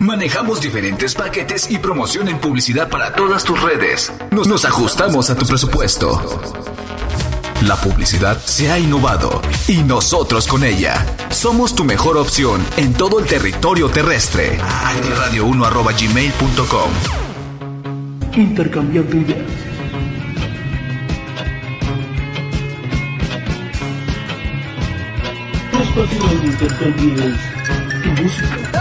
Manejamos 0.00 0.60
diferentes 0.60 1.14
paquetes 1.14 1.70
y 1.70 1.78
promoción 1.78 2.28
en 2.28 2.38
publicidad 2.38 2.88
para 2.88 3.14
todas 3.14 3.42
tus 3.42 3.60
redes. 3.60 4.12
Nos, 4.30 4.64
ajustamos 4.64 5.28
a 5.28 5.34
tu 5.34 5.44
presupuesto. 5.44 6.22
La 7.62 7.74
publicidad 7.74 8.38
se 8.38 8.70
ha 8.70 8.78
innovado 8.78 9.42
y 9.66 9.78
nosotros 9.78 10.46
con 10.46 10.62
ella. 10.62 11.04
Somos 11.30 11.74
tu 11.74 11.82
mejor 11.84 12.16
opción 12.16 12.64
en 12.76 12.94
todo 12.94 13.18
el 13.18 13.26
territorio 13.26 13.88
terrestre. 13.88 14.60
Radio1.gmail.com 14.60 16.90
Intercambiando 18.36 19.16
ideas. 19.16 19.50
Tu 28.04 28.22
música. 28.22 28.77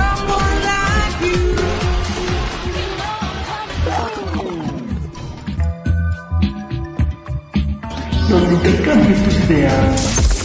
Donde 8.29 8.57
tus 9.23 9.35
ideas. 9.45 10.01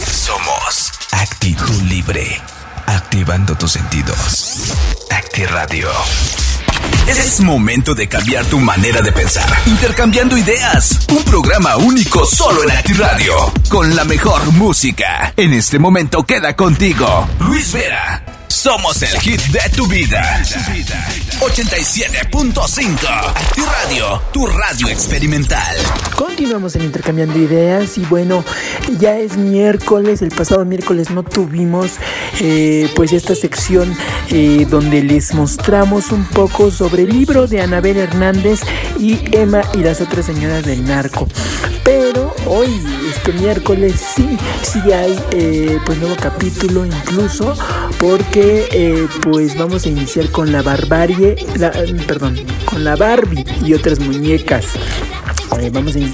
Somos 0.07 0.91
Actitud 1.11 1.81
Libre. 1.89 2.41
Activando 2.85 3.55
tus 3.55 3.73
sentidos. 3.73 4.73
Acti 5.11 5.45
Radio. 5.45 5.89
Es 7.07 7.41
momento 7.41 7.93
de 7.93 8.07
cambiar 8.07 8.45
tu 8.45 8.59
manera 8.59 9.01
de 9.01 9.11
pensar. 9.11 9.49
Intercambiando 9.65 10.37
ideas. 10.37 10.99
Un 11.09 11.23
programa 11.25 11.75
único 11.75 12.25
solo 12.25 12.63
en 12.63 12.71
Acti 12.71 12.93
Radio. 12.93 13.51
Con 13.69 13.93
la 13.93 14.05
mejor 14.05 14.53
música. 14.53 15.33
En 15.35 15.51
este 15.51 15.77
momento 15.77 16.23
queda 16.23 16.55
contigo. 16.55 17.27
Luis 17.39 17.73
Vera. 17.73 18.22
Somos 18.53 19.01
el 19.01 19.19
hit 19.19 19.41
de 19.47 19.67
tu 19.75 19.87
vida. 19.87 20.39
87.5. 21.39 22.97
Acti 23.35 23.61
Radio. 23.61 24.21
Tu 24.31 24.45
radio 24.45 24.89
experimental. 24.89 25.75
Continuamos 26.15 26.75
en 26.75 26.83
Intercambiando 26.83 27.39
Ideas 27.39 27.97
y 27.97 28.05
bueno, 28.05 28.45
ya 28.99 29.17
es 29.17 29.37
miércoles, 29.37 30.21
el 30.21 30.29
pasado 30.29 30.63
miércoles 30.65 31.09
no 31.09 31.23
tuvimos 31.23 31.93
eh, 32.41 32.87
pues 32.95 33.11
esta 33.11 33.33
sección 33.33 33.97
eh, 34.29 34.67
donde 34.69 35.01
les 35.01 35.33
mostramos 35.33 36.11
un 36.11 36.25
poco 36.25 36.69
sobre 36.69 37.03
el 37.03 37.09
libro 37.09 37.47
de 37.47 37.59
Anabel 37.59 37.97
Hernández 37.97 38.61
y 38.99 39.19
Emma 39.35 39.63
y 39.73 39.79
las 39.79 39.99
otras 39.99 40.27
señoras 40.27 40.63
del 40.63 40.85
narco. 40.85 41.27
Pero 41.83 42.22
hoy, 42.47 42.81
este 43.09 43.33
miércoles, 43.33 43.99
sí, 44.15 44.37
sí 44.61 44.91
hay 44.91 45.17
eh, 45.31 45.79
pues 45.85 45.97
nuevo 45.99 46.15
capítulo 46.15 46.85
incluso 46.85 47.55
porque 47.99 48.67
eh, 48.71 49.07
pues 49.21 49.57
vamos 49.57 49.85
a 49.85 49.89
iniciar 49.89 50.29
con 50.29 50.51
la 50.51 50.61
barbarie, 50.61 51.35
la, 51.55 51.71
perdón, 52.07 52.37
con 52.65 52.83
la 52.83 52.95
Barbie 52.95 53.45
y 53.65 53.73
otras 53.73 53.99
muñecas. 53.99 54.65
Eh, 55.59 55.71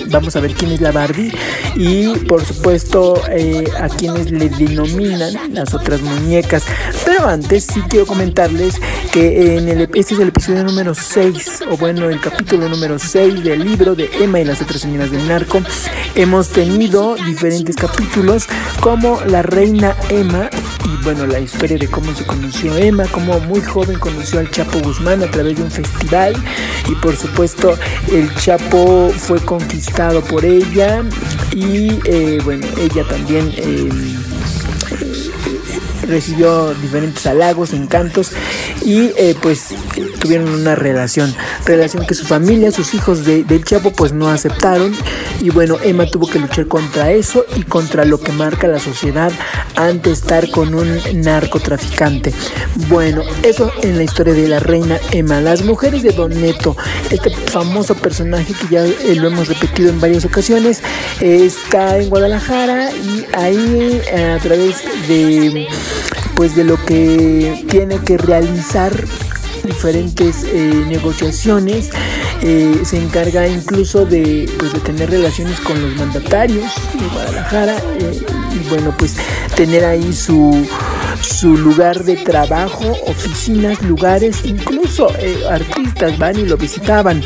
vamos, 0.09 0.36
a, 0.36 0.40
ver 0.40 0.54
quién 0.54 0.72
es 0.72 0.82
la 0.82 0.92
Barbie 0.92 1.32
y 1.76 2.08
por 2.26 2.44
supuesto 2.44 3.22
eh, 3.30 3.64
a 3.80 3.88
quienes 3.90 4.32
le 4.32 4.50
denominan 4.50 5.54
las 5.54 5.73
otras 5.73 6.02
muñecas. 6.02 6.64
Pero 7.06 7.28
antes 7.28 7.66
sí 7.66 7.82
quiero 7.90 8.06
comentarles 8.06 8.76
que 9.12 9.58
en 9.58 9.67
el, 9.67 9.82
este 9.82 10.14
es 10.14 10.20
el 10.20 10.30
episodio 10.30 10.64
número 10.64 10.94
6, 10.94 11.64
o 11.72 11.78
bueno, 11.78 12.10
el 12.10 12.20
capítulo 12.20 12.70
número 12.70 13.00
6 13.00 13.44
del 13.44 13.64
libro 13.64 13.95
de 13.95 14.10
Emma 14.20 14.40
y 14.40 14.45
las 14.45 14.62
otras 14.62 14.82
señoras 14.82 15.12
del 15.12 15.28
narco. 15.28 15.62
Hemos 16.16 16.50
tenido 16.50 17.16
diferentes 17.16 17.76
capítulos 17.76 18.48
como 18.82 19.22
la 19.26 19.42
reina 19.42 19.95
Emma 20.10 20.50
y 20.86 21.04
bueno, 21.04 21.26
la 21.28 21.40
historia 21.40 21.78
de 21.78 21.88
cómo 21.88 22.14
se 22.14 22.26
conoció 22.26 22.76
Emma, 22.78 23.06
cómo 23.12 23.40
muy 23.42 23.62
joven 23.62 24.00
conoció 24.00 24.40
al 24.40 24.50
Chapo 24.52 24.80
Guzmán 24.80 25.23
a 25.23 25.32
través 25.32 25.58
de 25.58 25.64
un 25.64 25.72
festival 25.72 26.34
y 26.88 26.95
por 26.95 27.16
supuesto 27.16 27.78
el 28.12 28.34
Chapo 28.36 29.12
fue 29.30 29.39
conquistado 29.45 30.22
por 30.22 30.44
ella 30.44 31.03
y 31.55 31.99
eh, 32.05 32.39
bueno, 32.43 32.65
ella 32.80 33.08
también 33.08 33.54
eh, 33.58 33.87
recibió 36.09 36.73
diferentes 36.73 37.25
halagos, 37.25 37.73
encantos 37.73 38.31
y 38.83 39.11
eh, 39.17 39.36
pues 39.42 39.67
tuvieron 40.20 40.49
una 40.49 40.75
relación, 40.75 41.33
relación 41.65 42.05
que 42.05 42.15
su 42.15 42.25
familia, 42.25 42.71
sus 42.71 42.93
hijos 42.93 43.25
de, 43.25 43.43
del 43.43 43.64
Chapo 43.64 43.92
pues 43.92 44.11
no 44.11 44.30
aceptaron 44.30 44.93
y 45.42 45.49
bueno, 45.49 45.77
Emma 45.83 46.05
tuvo 46.05 46.27
que 46.27 46.39
luchar 46.39 46.67
contra 46.67 47.11
eso 47.11 47.45
y 47.55 47.64
contra 47.64 48.05
lo 48.05 48.19
que 48.19 48.31
marca 48.31 48.67
la 48.67 48.80
sociedad 48.80 49.31
ante 49.75 50.11
estar 50.11 50.49
con 50.52 50.75
un 50.75 50.99
narcotraficante. 51.14 52.33
Bueno, 52.87 53.23
eso 53.43 53.71
en 53.81 53.98
la 53.98 54.03
historia 54.03 54.33
de 54.33 54.48
la 54.48 54.59
reina 54.59 54.98
Emma. 55.11 55.39
Las 55.42 55.64
mujeres 55.64 56.03
de 56.03 56.11
Don 56.11 56.30
Neto, 56.42 56.75
este 57.09 57.30
famoso 57.30 57.95
personaje 57.95 58.53
que 58.53 58.73
ya 58.73 58.86
eh, 58.86 59.15
lo 59.15 59.27
hemos 59.27 59.48
repetido 59.48 59.89
en 59.89 59.99
varias 59.99 60.25
ocasiones, 60.25 60.81
eh, 61.21 61.45
está 61.45 61.98
en 61.98 62.09
Guadalajara 62.09 62.92
y 62.92 63.25
ahí 63.33 64.02
a 64.14 64.39
través 64.39 64.83
de 65.08 65.67
pues 66.39 66.55
de 66.55 66.64
lo 66.64 66.77
que 66.86 67.66
tiene 67.70 68.00
que 68.00 68.17
realizar 68.17 68.94
diferentes 69.66 70.45
eh, 70.45 70.86
negociaciones 70.88 71.89
eh, 72.42 72.80
se 72.86 72.98
encarga 72.98 73.45
incluso 73.45 74.05
de, 74.05 74.49
pues, 74.58 74.72
de 74.72 74.80
tener 74.80 75.10
relaciones 75.10 75.60
con 75.60 75.82
los 75.82 75.98
mandatarios 75.98 76.64
de 76.98 77.08
Guadalajara 77.10 77.76
eh, 77.99 78.22
y 78.55 78.70
bueno 78.70 78.95
pues 78.98 79.17
tener 79.58 79.83
ahí 79.83 80.14
su 80.14 80.66
su 81.20 81.58
lugar 81.58 82.05
de 82.05 82.16
trabajo 82.16 82.86
oficinas 83.08 83.82
lugares 83.82 84.45
incluso 84.45 85.11
artistas 85.49 86.17
van 86.17 86.39
y 86.39 86.45
lo 86.45 86.55
visitaban 86.55 87.22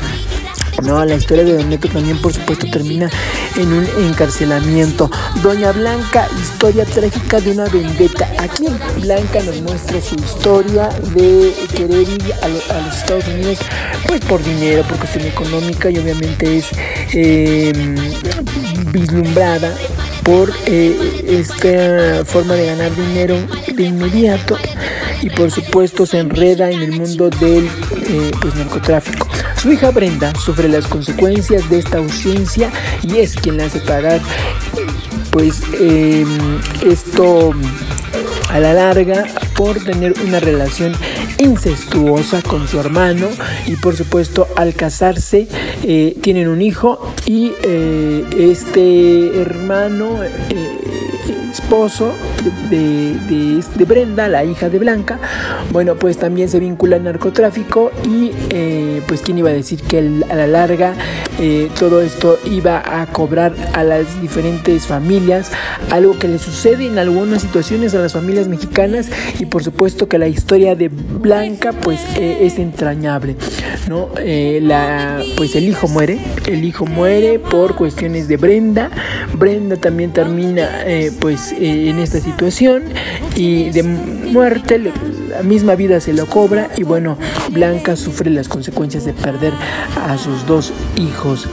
no, 0.81 1.03
la 1.06 1.16
historia 1.16 1.44
de 1.44 1.53
Don 1.53 1.69
Neto 1.69 1.88
también, 1.88 2.19
por 2.22 2.34
supuesto, 2.34 2.66
termina 2.69 3.09
en 3.56 3.72
un 3.72 3.88
encarcelamiento. 4.09 5.09
Doña 5.41 5.72
Blanca, 5.72 6.28
historia 6.41 6.84
trágica 6.85 7.39
de 7.39 7.51
una 7.51 7.66
vendetta. 7.66 8.28
Aquí 8.39 8.66
Blanca 9.01 9.41
nos 9.44 9.61
muestra 9.61 10.01
su 10.01 10.16
historia 10.16 10.89
de 11.16 11.53
querer 11.75 12.01
ir 12.01 12.34
a, 12.41 12.47
lo- 12.47 12.75
a 12.75 12.81
los 12.88 12.97
Estados 12.97 13.28
Unidos, 13.28 13.59
pues 14.07 14.22
por 14.22 14.44
dinero, 14.44 14.84
por 14.84 14.97
cuestión 14.97 15.25
económica 15.25 15.89
y 15.89 15.97
obviamente 16.00 16.57
es 16.57 16.66
eh, 17.13 17.72
vislumbrada 18.91 19.73
por 20.23 20.51
eh, 20.66 21.23
esta 21.28 22.23
forma 22.25 22.55
de 22.55 22.66
ganar 22.67 22.95
dinero 22.95 23.35
de 23.75 23.84
inmediato 23.84 24.57
y 25.22 25.29
por 25.29 25.51
supuesto 25.51 26.05
se 26.05 26.19
enreda 26.19 26.69
en 26.69 26.81
el 26.81 26.91
mundo 26.94 27.29
del 27.29 27.66
eh, 27.67 28.31
pues, 28.41 28.55
narcotráfico. 28.55 29.22
Su 29.63 29.72
hija 29.72 29.91
Brenda 29.91 30.35
sufre 30.35 30.68
las 30.68 30.88
consecuencias 30.88 31.69
de 31.69 31.79
esta 31.79 32.00
ausencia 32.00 32.69
y 33.01 33.19
es 33.19 33.34
quien 33.34 33.56
le 33.56 33.63
hace 33.63 33.79
pagar 33.79 34.19
pues 35.31 35.62
eh, 35.79 36.25
esto 36.85 37.53
a 38.50 38.59
la 38.59 38.73
larga 38.73 39.25
por 39.56 39.81
tener 39.81 40.16
una 40.28 40.41
relación 40.41 40.91
incestuosa 41.38 42.41
con 42.41 42.68
su 42.68 42.78
hermano 42.78 43.29
y 43.66 43.78
por 43.78 43.96
supuesto 43.96 44.50
al 44.57 44.73
casarse 44.73 45.47
eh, 45.84 46.18
tienen 46.22 46.50
un 46.50 46.62
hijo 46.62 47.13
y 47.25 47.53
eh, 47.63 48.25
este 48.38 49.41
hermano 49.41 50.23
eh, 50.23 50.62
esposo 51.63 52.12
de, 52.69 53.13
de- 53.29 53.63
de 53.75 53.85
Brenda, 53.85 54.28
la 54.28 54.44
hija 54.44 54.69
de 54.69 54.79
Blanca, 54.79 55.18
bueno, 55.72 55.96
pues 55.96 56.18
también 56.18 56.50
se 56.50 56.59
vincula 56.59 56.97
al 56.97 57.03
narcotráfico 57.06 57.91
y 58.06 58.31
eh, 58.50 59.01
pues 59.07 59.22
quién 59.22 59.38
iba 59.38 59.50
a 59.50 59.53
decir 59.53 59.81
que 59.81 60.00
a 60.29 60.35
la 60.35 60.46
larga 60.47 60.94
eh, 61.39 61.69
todo 61.79 62.01
esto 62.01 62.39
iba 62.45 63.01
a 63.01 63.05
cobrar 63.07 63.53
a 63.73 63.83
las 63.83 64.21
diferentes 64.21 64.85
familias, 64.85 65.51
algo 65.91 66.17
que 66.17 66.27
le 66.27 66.39
sucede 66.39 66.85
en 66.85 66.97
algunas 66.97 67.41
situaciones 67.41 67.94
a 67.95 67.99
las 67.99 68.13
familias 68.13 68.47
mexicanas 68.47 69.09
y 69.39 69.45
por 69.45 69.63
supuesto 69.63 70.07
que 70.07 70.17
la 70.17 70.27
historia 70.27 70.75
de 70.75 70.89
Blanca 70.89 71.73
pues 71.73 71.99
eh, 72.16 72.39
es 72.41 72.59
entrañable, 72.59 73.35
¿no? 73.87 74.09
Eh, 74.17 74.59
la, 74.61 75.22
pues 75.37 75.55
el 75.55 75.67
hijo 75.67 75.87
muere, 75.87 76.19
el 76.47 76.63
hijo 76.63 76.85
muere 76.85 77.40
por 77.40 77.75
cuestiones 77.75 78.28
de 78.28 78.37
Brenda, 78.37 78.90
Brenda 79.37 79.78
también 79.78 80.11
termina 80.11 80.84
eh, 80.85 81.11
pues 81.19 81.52
eh, 81.53 81.90
en 81.90 81.99
esta 81.99 82.19
situación 82.19 82.84
y 83.35 83.69
de 83.72 83.84
muerte 83.84 84.79
la 85.34 85.41
misma 85.41 85.74
vida 85.74 86.00
se 86.00 86.14
lo 86.14 86.28
cobra 86.28 86.70
y 86.78 86.84
bueno, 86.84 87.18
Blanca 87.50 87.96
sufre 87.96 88.30
las 88.30 88.47
consecuencias 88.47 89.03
de 89.03 89.14
perder 89.14 89.53
a 90.00 90.16
sus 90.18 90.46
dos 90.46 90.72
hijos. 90.96 91.47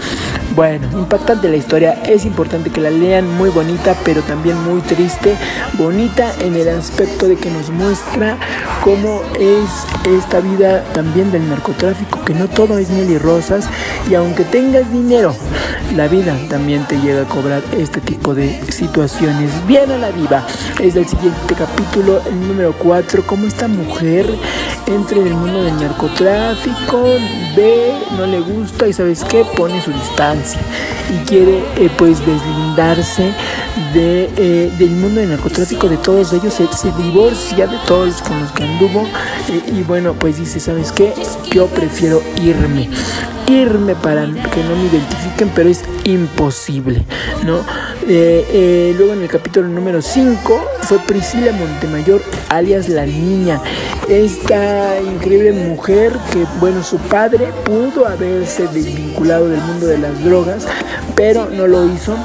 Bueno, 0.57 0.89
impactante 0.99 1.49
la 1.49 1.57
historia, 1.57 2.03
es 2.05 2.25
importante 2.25 2.71
que 2.71 2.81
la 2.81 2.91
lean, 2.91 3.37
muy 3.37 3.51
bonita, 3.51 3.95
pero 4.05 4.21
también 4.23 4.61
muy 4.65 4.81
triste. 4.81 5.37
Bonita 5.75 6.33
en 6.41 6.57
el 6.57 6.69
aspecto 6.69 7.29
de 7.29 7.37
que 7.37 7.51
nos 7.51 7.71
muestra 7.71 8.37
cómo 8.83 9.23
es 9.39 9.87
esta 10.19 10.41
vida 10.41 10.83
también 10.93 11.31
del 11.31 11.49
narcotráfico, 11.49 12.25
que 12.25 12.35
no 12.35 12.49
todo 12.49 12.79
es 12.79 12.91
miel 12.91 13.11
y 13.11 13.19
rosas, 13.19 13.69
y 14.11 14.15
aunque 14.15 14.43
tengas 14.43 14.91
dinero, 14.93 15.35
la 15.95 16.09
vida 16.09 16.37
también 16.49 16.85
te 16.87 17.01
llega 17.01 17.23
a 17.23 17.27
cobrar 17.27 17.63
este 17.77 18.01
tipo 18.01 18.35
de 18.35 18.61
situaciones. 18.73 19.53
Bien 19.69 19.89
a 19.93 19.99
la 19.99 20.11
viva, 20.11 20.45
es 20.81 20.97
el 20.97 21.07
siguiente 21.07 21.55
capítulo, 21.55 22.21
el 22.27 22.49
número 22.49 22.75
4, 22.77 23.25
¿cómo 23.25 23.47
está 23.47 23.69
mujer 23.69 24.27
entre 24.87 25.21
en 25.21 25.29
el 25.29 25.35
mundo 25.35 25.63
del 25.63 25.77
narcotráfico, 25.77 27.05
ve, 27.55 27.93
no 28.17 28.27
le 28.27 28.41
gusta 28.41 28.89
y 28.89 28.93
sabes 28.93 29.23
qué, 29.25 29.45
pone 29.57 29.81
su 29.81 29.93
distancia 29.93 30.40
y 31.11 31.25
quiere 31.27 31.59
eh, 31.77 31.91
pues 31.97 32.19
deslindarse 32.25 33.33
de, 33.93 34.31
eh, 34.37 34.73
del 34.79 34.91
mundo 34.91 35.21
del 35.21 35.31
narcotráfico, 35.31 35.89
de 35.89 35.97
todos 35.97 36.33
ellos, 36.33 36.55
se, 36.55 36.67
se 36.73 36.93
divorcia 36.93 37.67
de 37.67 37.79
todos 37.87 38.21
con 38.23 38.41
los 38.41 38.53
que 38.53 38.65
anduvo 38.65 39.07
eh, 39.49 39.63
y 39.73 39.83
bueno, 39.83 40.15
pues 40.15 40.39
dice, 40.39 40.61
¿sabes 40.61 40.93
qué? 40.93 41.13
Yo 41.51 41.67
prefiero 41.67 42.23
irme 42.37 42.89
irme 43.51 43.95
para 43.95 44.25
que 44.27 44.65
no 44.65 44.77
me 44.77 44.87
identifiquen, 44.87 45.51
pero 45.55 45.69
es 45.69 45.83
imposible, 46.05 47.05
¿no? 47.45 47.59
Eh, 48.09 48.47
eh, 48.53 48.95
luego 48.97 49.13
en 49.13 49.23
el 49.23 49.29
capítulo 49.29 49.69
número 49.69 50.01
5 50.01 50.65
fue 50.83 50.99
Priscila 51.01 51.53
Montemayor, 51.53 52.23
alias 52.49 52.89
la 52.89 53.07
niña, 53.07 53.61
esta 54.09 55.01
increíble 55.01 55.53
mujer 55.53 56.13
que, 56.33 56.45
bueno, 56.61 56.83
su 56.83 56.99
padre 56.99 57.49
pudo 57.65 58.07
haberse 58.07 58.67
desvinculado 58.69 59.49
del 59.49 59.61
mundo 59.61 59.87
de 59.87 59.99
las 59.99 60.25
drogas, 60.25 60.67
pero 61.15 61.49
no 61.51 61.67
lo 61.67 61.87
hizo 61.87 62.17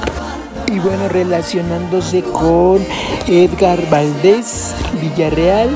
y 0.71 0.79
bueno, 0.79 1.09
relacionándose 1.09 2.21
con 2.23 2.83
Edgar 3.27 3.79
Valdés 3.89 4.73
Villarreal, 5.01 5.69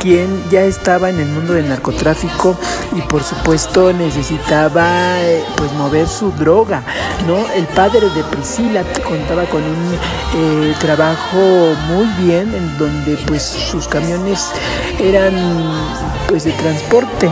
quien 0.00 0.42
ya 0.50 0.62
estaba 0.62 1.10
en 1.10 1.20
el 1.20 1.28
mundo 1.28 1.52
del 1.52 1.68
narcotráfico 1.68 2.56
y 2.96 3.02
por 3.02 3.22
supuesto 3.22 3.92
necesitaba 3.92 5.20
eh, 5.20 5.44
pues 5.56 5.72
mover 5.74 6.08
su 6.08 6.32
droga, 6.32 6.82
¿no? 7.26 7.36
El 7.52 7.66
padre 7.66 8.08
de 8.10 8.24
Priscila 8.24 8.82
contaba 9.06 9.44
con 9.44 9.62
un 9.62 9.94
eh, 10.34 10.74
trabajo 10.80 11.74
muy 11.88 12.06
bien 12.24 12.52
en 12.54 12.78
donde 12.78 13.16
pues 13.26 13.42
sus 13.42 13.86
camiones 13.86 14.50
eran 14.98 15.34
pues 16.26 16.44
de 16.44 16.52
transporte, 16.52 17.30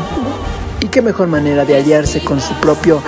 y 0.81 0.89
qué 0.89 1.03
mejor 1.03 1.29
manera 1.29 1.65
de 1.65 1.77
aliarse 1.77 2.23
con 2.23 2.41
su 2.41 2.55
propio 2.55 3.03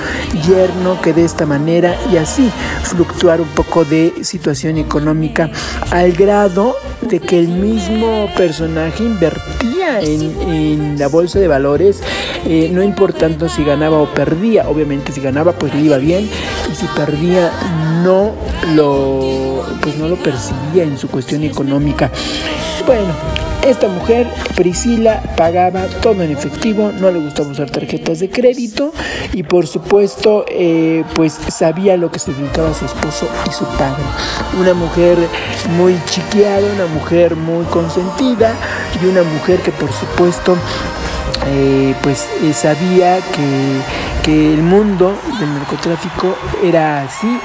yerno 0.46 1.00
que 1.00 1.12
de 1.12 1.25
esta 1.25 1.46
manera 1.46 1.96
y 2.12 2.17
así 2.17 2.50
fluctuar 2.82 3.40
un 3.40 3.49
poco 3.49 3.84
de 3.84 4.12
situación 4.22 4.78
económica 4.78 5.50
al 5.90 6.12
grado 6.12 6.76
de 7.02 7.20
que 7.20 7.38
el 7.38 7.49
mismo 7.49 8.28
personaje 8.37 9.05
invertía 9.05 10.00
en, 10.00 10.99
la 10.99 11.08
bolsa 11.08 11.38
de 11.38 11.49
valores, 11.49 12.02
eh, 12.46 12.69
no 12.70 12.82
importando 12.82 13.49
si 13.49 13.64
ganaba 13.64 13.99
o 13.99 14.12
perdía. 14.12 14.69
Obviamente 14.69 15.12
si 15.12 15.20
ganaba 15.20 15.52
pues 15.52 15.75
le 15.75 15.81
iba 15.81 15.96
bien 15.96 16.28
y 16.70 16.75
si 16.75 16.87
perdía 16.96 17.50
no 18.02 18.32
lo, 18.75 19.64
pues 19.81 19.96
no 19.96 20.08
lo 20.08 20.17
percibía 20.17 20.84
en 20.84 20.99
su 20.99 21.08
cuestión 21.08 21.43
económica. 21.43 22.11
Bueno, 22.87 23.14
esta 23.62 23.89
mujer, 23.89 24.27
Priscila, 24.57 25.23
pagaba 25.37 25.87
todo 26.01 26.23
en 26.23 26.31
efectivo, 26.31 26.93
no 26.99 27.11
le 27.11 27.21
gustaba 27.21 27.51
usar 27.51 27.71
tarjetas 27.71 28.21
de 28.21 28.31
crédito 28.31 28.93
y 29.33 29.43
por 29.43 29.67
supuesto 29.67 30.45
eh, 30.49 31.05
pues 31.15 31.39
sabía 31.49 31.97
lo 31.97 32.11
que 32.11 32.19
se 32.19 32.33
dedicaba 32.33 32.73
su 32.75 32.87
esposo 32.87 33.29
y 33.49 33.53
su 33.53 33.65
padre. 33.77 34.03
Una 34.59 34.75
mujer 34.75 35.19
muy 35.77 35.99
chiqueada, 36.07 36.67
una 36.75 36.87
mujer 36.87 37.37
muy 37.37 37.65
consentida 37.67 38.55
y 39.03 39.07
una 39.07 39.23
mujer 39.23 39.61
que 39.61 39.73
por 39.73 39.93
supuesto 39.93 40.56
eh, 41.47 41.95
pues 42.03 42.29
eh, 42.43 42.53
sabía 42.53 43.19
que, 43.19 43.81
que 44.25 44.55
el 44.55 44.63
mundo 44.63 45.15
del 45.39 45.55
narcotráfico 45.55 46.35
era 46.63 47.03
así 47.03 47.39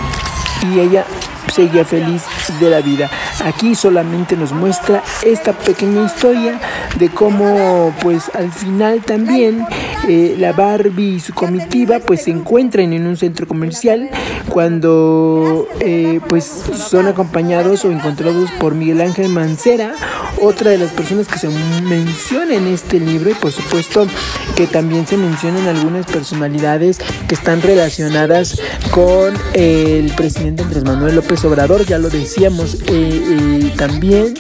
y 0.64 0.80
ella 0.80 1.06
seguía 1.54 1.86
feliz 1.86 2.24
de 2.60 2.70
la 2.70 2.82
vida. 2.82 3.10
Aquí 3.46 3.76
solamente 3.76 4.36
nos 4.36 4.52
muestra 4.52 5.04
esta 5.24 5.54
pequeña 5.54 6.06
historia 6.06 6.60
de 6.98 7.10
cómo 7.10 7.94
pues 8.02 8.30
al 8.34 8.52
final 8.52 9.02
también 9.02 9.66
eh, 10.08 10.36
la 10.38 10.54
Barbie 10.54 11.16
y 11.16 11.20
su 11.20 11.34
comitiva 11.34 12.00
pues 12.00 12.24
se 12.24 12.32
encuentran 12.32 12.94
en 12.94 13.08
un 13.08 13.18
centro 13.18 13.48
comercial 13.48 14.10
cuando 14.50 15.68
eh, 15.80 16.20
pues 16.28 16.46
son 16.46 17.08
acompañados 17.08 17.86
o 17.86 17.92
encontrados 17.92 18.52
por 18.60 18.76
Miguel 18.76 19.02
Ángel 19.02 19.30
Mancera, 19.30 19.94
otra 20.42 20.72
de 20.72 20.78
las 20.78 20.92
personas 20.92 21.28
que 21.28 21.40
se 21.40 21.50
menciona 21.50 22.56
en 22.56 22.68
este 22.68 23.00
libro. 23.00 23.32
Y 23.32 23.34
por 23.34 23.52
supuesto 23.52 24.08
que 24.56 24.68
también 24.68 25.08
se 25.08 25.18
mencionan 25.18 25.68
algunas 25.68 26.06
personalidades 26.06 27.00
que 27.28 27.36
están 27.36 27.62
relacionadas 27.62 28.62
con 28.92 29.34
el 29.54 30.12
presidente 30.16 30.64
Andrés 30.64 30.84
Manuel 30.84 31.16
López 31.16 31.44
Obrador, 31.46 31.86
ya 31.86 31.98
lo 31.98 32.10
decíamos 32.10 32.78
eh, 32.88 33.72
también, 33.78 34.34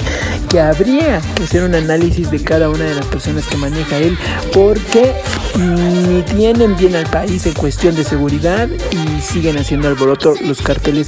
que 0.50 0.59
habría 0.59 1.21
que 1.35 1.44
hacer 1.44 1.63
un 1.63 1.75
análisis 1.75 2.29
de 2.31 2.41
cada 2.44 2.69
una 2.69 2.85
de 2.85 2.95
las 2.95 3.06
personas 3.07 3.45
que 3.47 3.57
maneja 3.57 3.97
él, 3.97 4.18
porque 4.53 5.13
ni 5.57 6.22
tienen 6.24 6.75
bien 6.75 6.96
al 6.96 7.06
país 7.07 7.46
en 7.46 7.54
cuestión 7.54 7.96
de 7.96 8.04
seguridad 8.04 8.69
y 8.92 9.22
siguen 9.22 9.57
haciendo 9.57 9.88
alboroto 9.88 10.34
los 10.42 10.62
carteles 10.62 11.07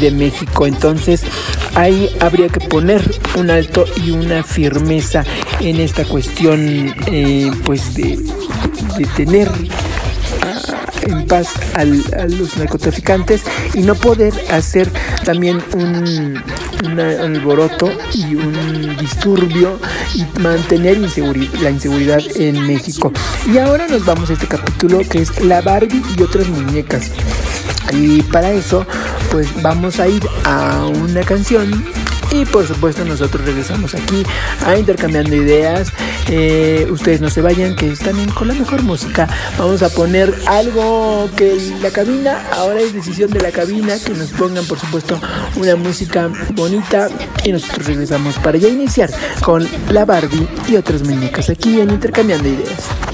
de 0.00 0.10
México. 0.10 0.66
Entonces 0.66 1.22
ahí 1.74 2.14
habría 2.20 2.48
que 2.48 2.60
poner 2.60 3.02
un 3.36 3.50
alto 3.50 3.84
y 4.04 4.10
una 4.10 4.42
firmeza 4.42 5.24
en 5.60 5.80
esta 5.80 6.04
cuestión 6.04 6.94
eh, 7.06 7.50
pues 7.64 7.94
de, 7.94 8.18
de 8.98 9.06
tener 9.16 9.50
en 11.02 11.26
paz 11.26 11.48
a 11.74 11.84
los 11.84 12.56
narcotraficantes 12.56 13.42
y 13.74 13.80
no 13.80 13.94
poder 13.94 14.32
hacer 14.50 14.90
también 15.24 15.62
un, 15.74 16.42
alboroto 16.98 17.90
y 18.12 18.34
un 18.34 18.96
disturbio 18.98 19.78
y 20.14 20.40
mantener 20.40 20.98
la 20.98 21.70
inseguridad 21.70 22.20
en 22.34 22.66
México. 22.66 23.12
Y 23.52 23.58
ahora 23.58 23.86
nos 23.86 24.04
vamos 24.04 24.30
a 24.30 24.32
este 24.32 24.46
capítulo 24.46 25.00
que 25.08 25.22
es 25.22 25.44
La 25.44 25.60
Barbie 25.60 26.02
y 26.18 26.22
otras 26.22 26.48
muñecas. 26.48 27.10
Y 27.92 28.22
para 28.22 28.50
eso, 28.52 28.86
pues 29.30 29.48
vamos 29.62 30.00
a 30.00 30.08
ir 30.08 30.22
a 30.44 30.86
una 30.86 31.20
canción 31.22 31.91
y 32.32 32.44
por 32.46 32.66
supuesto 32.66 33.04
nosotros 33.04 33.44
regresamos 33.44 33.94
aquí 33.94 34.24
a 34.64 34.76
intercambiando 34.76 35.34
ideas. 35.34 35.92
Eh, 36.28 36.88
ustedes 36.90 37.20
no 37.20 37.28
se 37.28 37.42
vayan, 37.42 37.76
que 37.76 37.92
están 37.92 38.26
con 38.30 38.48
la 38.48 38.54
mejor 38.54 38.82
música. 38.82 39.28
Vamos 39.58 39.82
a 39.82 39.90
poner 39.90 40.34
algo 40.46 41.28
que 41.36 41.58
la 41.80 41.90
cabina, 41.90 42.42
ahora 42.52 42.80
es 42.80 42.94
decisión 42.94 43.30
de 43.30 43.40
la 43.40 43.50
cabina, 43.50 43.94
que 44.04 44.14
nos 44.14 44.30
pongan 44.30 44.64
por 44.66 44.78
supuesto 44.78 45.20
una 45.56 45.76
música 45.76 46.30
bonita 46.54 47.08
y 47.44 47.52
nosotros 47.52 47.86
regresamos 47.86 48.36
para 48.38 48.58
ya 48.58 48.68
iniciar 48.68 49.10
con 49.42 49.68
la 49.90 50.04
Barbie 50.04 50.48
y 50.68 50.76
otras 50.76 51.02
muñecas 51.02 51.50
aquí 51.50 51.80
en 51.80 51.90
intercambiando 51.90 52.48
ideas. 52.48 53.11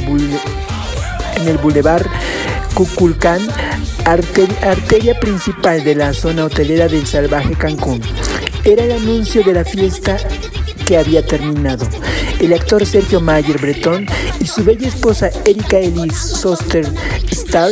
en 1.36 1.48
el 1.48 1.58
bulevar 1.58 2.06
Cuculcán, 2.76 3.42
arteria 4.06 5.20
principal 5.20 5.84
de 5.84 5.96
la 5.96 6.14
zona 6.14 6.46
hotelera 6.46 6.88
del 6.88 7.08
salvaje 7.08 7.56
Cancún 7.56 8.02
era 8.66 8.86
el 8.86 8.92
anuncio 8.92 9.44
de 9.44 9.54
la 9.54 9.66
fiesta 9.66 10.18
que 10.86 10.98
había 10.98 11.26
terminado. 11.26 11.88
el 12.40 12.54
actor 12.54 12.86
Sergio 12.86 13.22
Mayer 13.22 13.58
Bretón 13.58 14.06
y 14.40 14.48
su 14.48 14.64
bella 14.64 14.88
esposa 14.88 15.30
Erika 15.46 15.78
Elise 15.78 16.36
Soster 16.36 16.86
Star, 17.32 17.72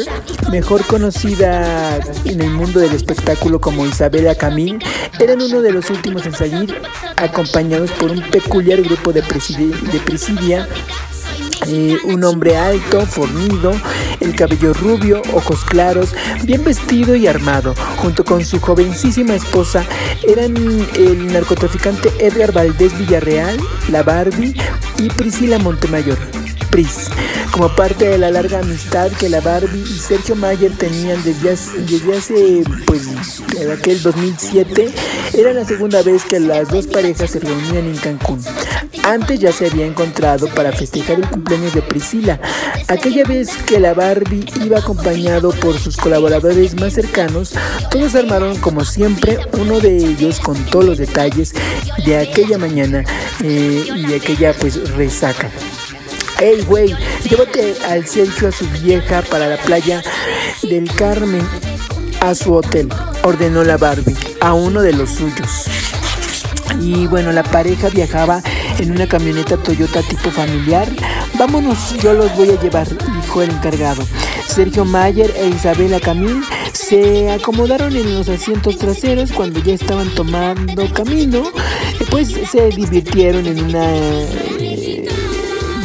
mejor 0.50 0.86
conocida 0.86 2.00
en 2.25 2.41
el 2.41 2.50
mundo 2.51 2.79
del 2.79 2.93
espectáculo 2.93 3.60
como 3.60 3.86
Isabela 3.86 4.36
Camil, 4.36 4.79
eran 5.19 5.41
uno 5.41 5.62
de 5.62 5.71
los 5.71 5.89
últimos 5.89 6.25
en 6.25 6.33
salir 6.33 6.74
acompañados 7.17 7.91
por 7.91 8.12
un 8.12 8.21
peculiar 8.29 8.81
grupo 8.81 9.12
de, 9.12 9.21
de 9.21 10.00
presidia 10.00 10.67
eh, 11.68 11.98
un 12.06 12.24
hombre 12.24 12.58
alto, 12.58 13.06
fornido, 13.06 13.74
el 14.20 14.36
cabello 14.36 14.74
rubio, 14.74 15.22
ojos 15.34 15.63
claros, 15.65 16.13
bien 16.44 16.63
vestido 16.63 17.15
y 17.15 17.27
armado, 17.27 17.74
junto 17.98 18.24
con 18.24 18.44
su 18.46 18.60
jovencísima 18.60 19.36
esposa, 19.36 19.86
eran 20.27 20.56
el 20.96 21.27
narcotraficante 21.32 22.10
Edgar 22.20 22.51
Valdés 22.51 22.98
Villarreal, 22.98 23.60
la 23.89 24.03
Barbie 24.03 24.56
y 24.98 25.10
Priscila 25.10 25.60
Montemayor. 25.60 26.18
Pris, 26.72 27.10
como 27.51 27.68
parte 27.75 28.08
de 28.08 28.18
la 28.18 28.32
larga 28.32 28.60
amistad 28.60 29.12
que 29.12 29.28
la 29.28 29.42
Barbie 29.42 29.82
y 29.82 30.00
Sergio 30.00 30.36
Mayer 30.38 30.72
tenían 30.78 31.22
desde 31.24 31.51
hace, 31.51 31.80
desde 31.82 32.18
hace 32.18 32.63
pues, 32.86 33.08
aquel 33.78 34.01
2007, 34.01 34.90
era 35.34 35.54
la 35.54 35.66
segunda 35.66 36.01
vez 36.01 36.24
que 36.24 36.40
las 36.40 36.70
dos 36.70 36.88
parejas 36.88 37.32
se 37.32 37.40
reunían 37.40 37.88
en 37.88 37.98
Cancún. 37.98 38.42
Antes 39.04 39.40
ya 39.40 39.51
se 39.51 39.68
había 39.68 39.86
encontrado 39.86 40.48
para 40.50 40.72
festejar 40.72 41.18
el 41.18 41.30
cumpleaños 41.30 41.74
de 41.74 41.82
Priscila, 41.82 42.40
aquella 42.88 43.25
vez 43.25 43.50
que 43.66 43.80
la 43.80 43.94
Barbie 43.94 44.46
iba 44.63 44.80
acompañado 44.80 45.51
por 45.51 45.78
sus 45.78 45.98
colaboradores 45.98 46.80
más 46.80 46.94
cercanos, 46.94 47.54
todos 47.90 48.16
armaron 48.16 48.56
como 48.58 48.86
siempre, 48.86 49.40
uno 49.60 49.80
de 49.80 49.98
ellos 49.98 50.40
contó 50.40 50.82
los 50.82 50.98
detalles 50.98 51.54
de 52.06 52.18
aquella 52.18 52.58
mañana 52.58 53.04
eh, 53.44 53.86
y 53.94 54.13
aquella 54.13 54.54
pues 54.54 54.90
resaca. 54.92 55.50
Ey, 56.41 56.63
güey, 56.63 56.95
llévate 57.29 57.75
al 57.88 58.07
Sergio 58.07 58.48
a 58.48 58.51
su 58.51 58.65
vieja 58.83 59.21
para 59.21 59.48
la 59.48 59.57
playa 59.57 60.01
del 60.63 60.91
Carmen 60.95 61.48
a 62.19 62.33
su 62.33 62.55
hotel, 62.55 62.89
ordenó 63.21 63.63
la 63.63 63.77
Barbie 63.77 64.17
a 64.39 64.53
uno 64.53 64.81
de 64.81 64.91
los 64.91 65.12
suyos. 65.12 65.65
Y 66.81 67.05
bueno, 67.05 67.31
la 67.31 67.43
pareja 67.43 67.89
viajaba 67.89 68.41
en 68.79 68.91
una 68.91 69.07
camioneta 69.07 69.55
Toyota 69.57 70.01
tipo 70.01 70.31
familiar. 70.31 70.88
Vámonos, 71.38 71.95
yo 72.01 72.13
los 72.13 72.36
voy 72.36 72.50
a 72.50 72.60
llevar, 72.60 72.88
dijo 72.89 73.43
el 73.43 73.51
encargado. 73.51 74.03
Sergio 74.48 74.83
Mayer 74.83 75.31
e 75.38 75.48
Isabela 75.48 76.00
Camil 76.00 76.43
se 76.74 77.29
acomodaron 77.29 77.95
en 77.95 78.15
los 78.15 78.27
asientos 78.29 78.79
traseros 78.79 79.31
cuando 79.31 79.60
ya 79.60 79.75
estaban 79.75 80.10
tomando 80.15 80.91
camino. 80.91 81.43
Pues 82.10 82.29
se 82.51 82.69
divirtieron 82.69 83.45
en 83.45 83.63
una... 83.63 83.88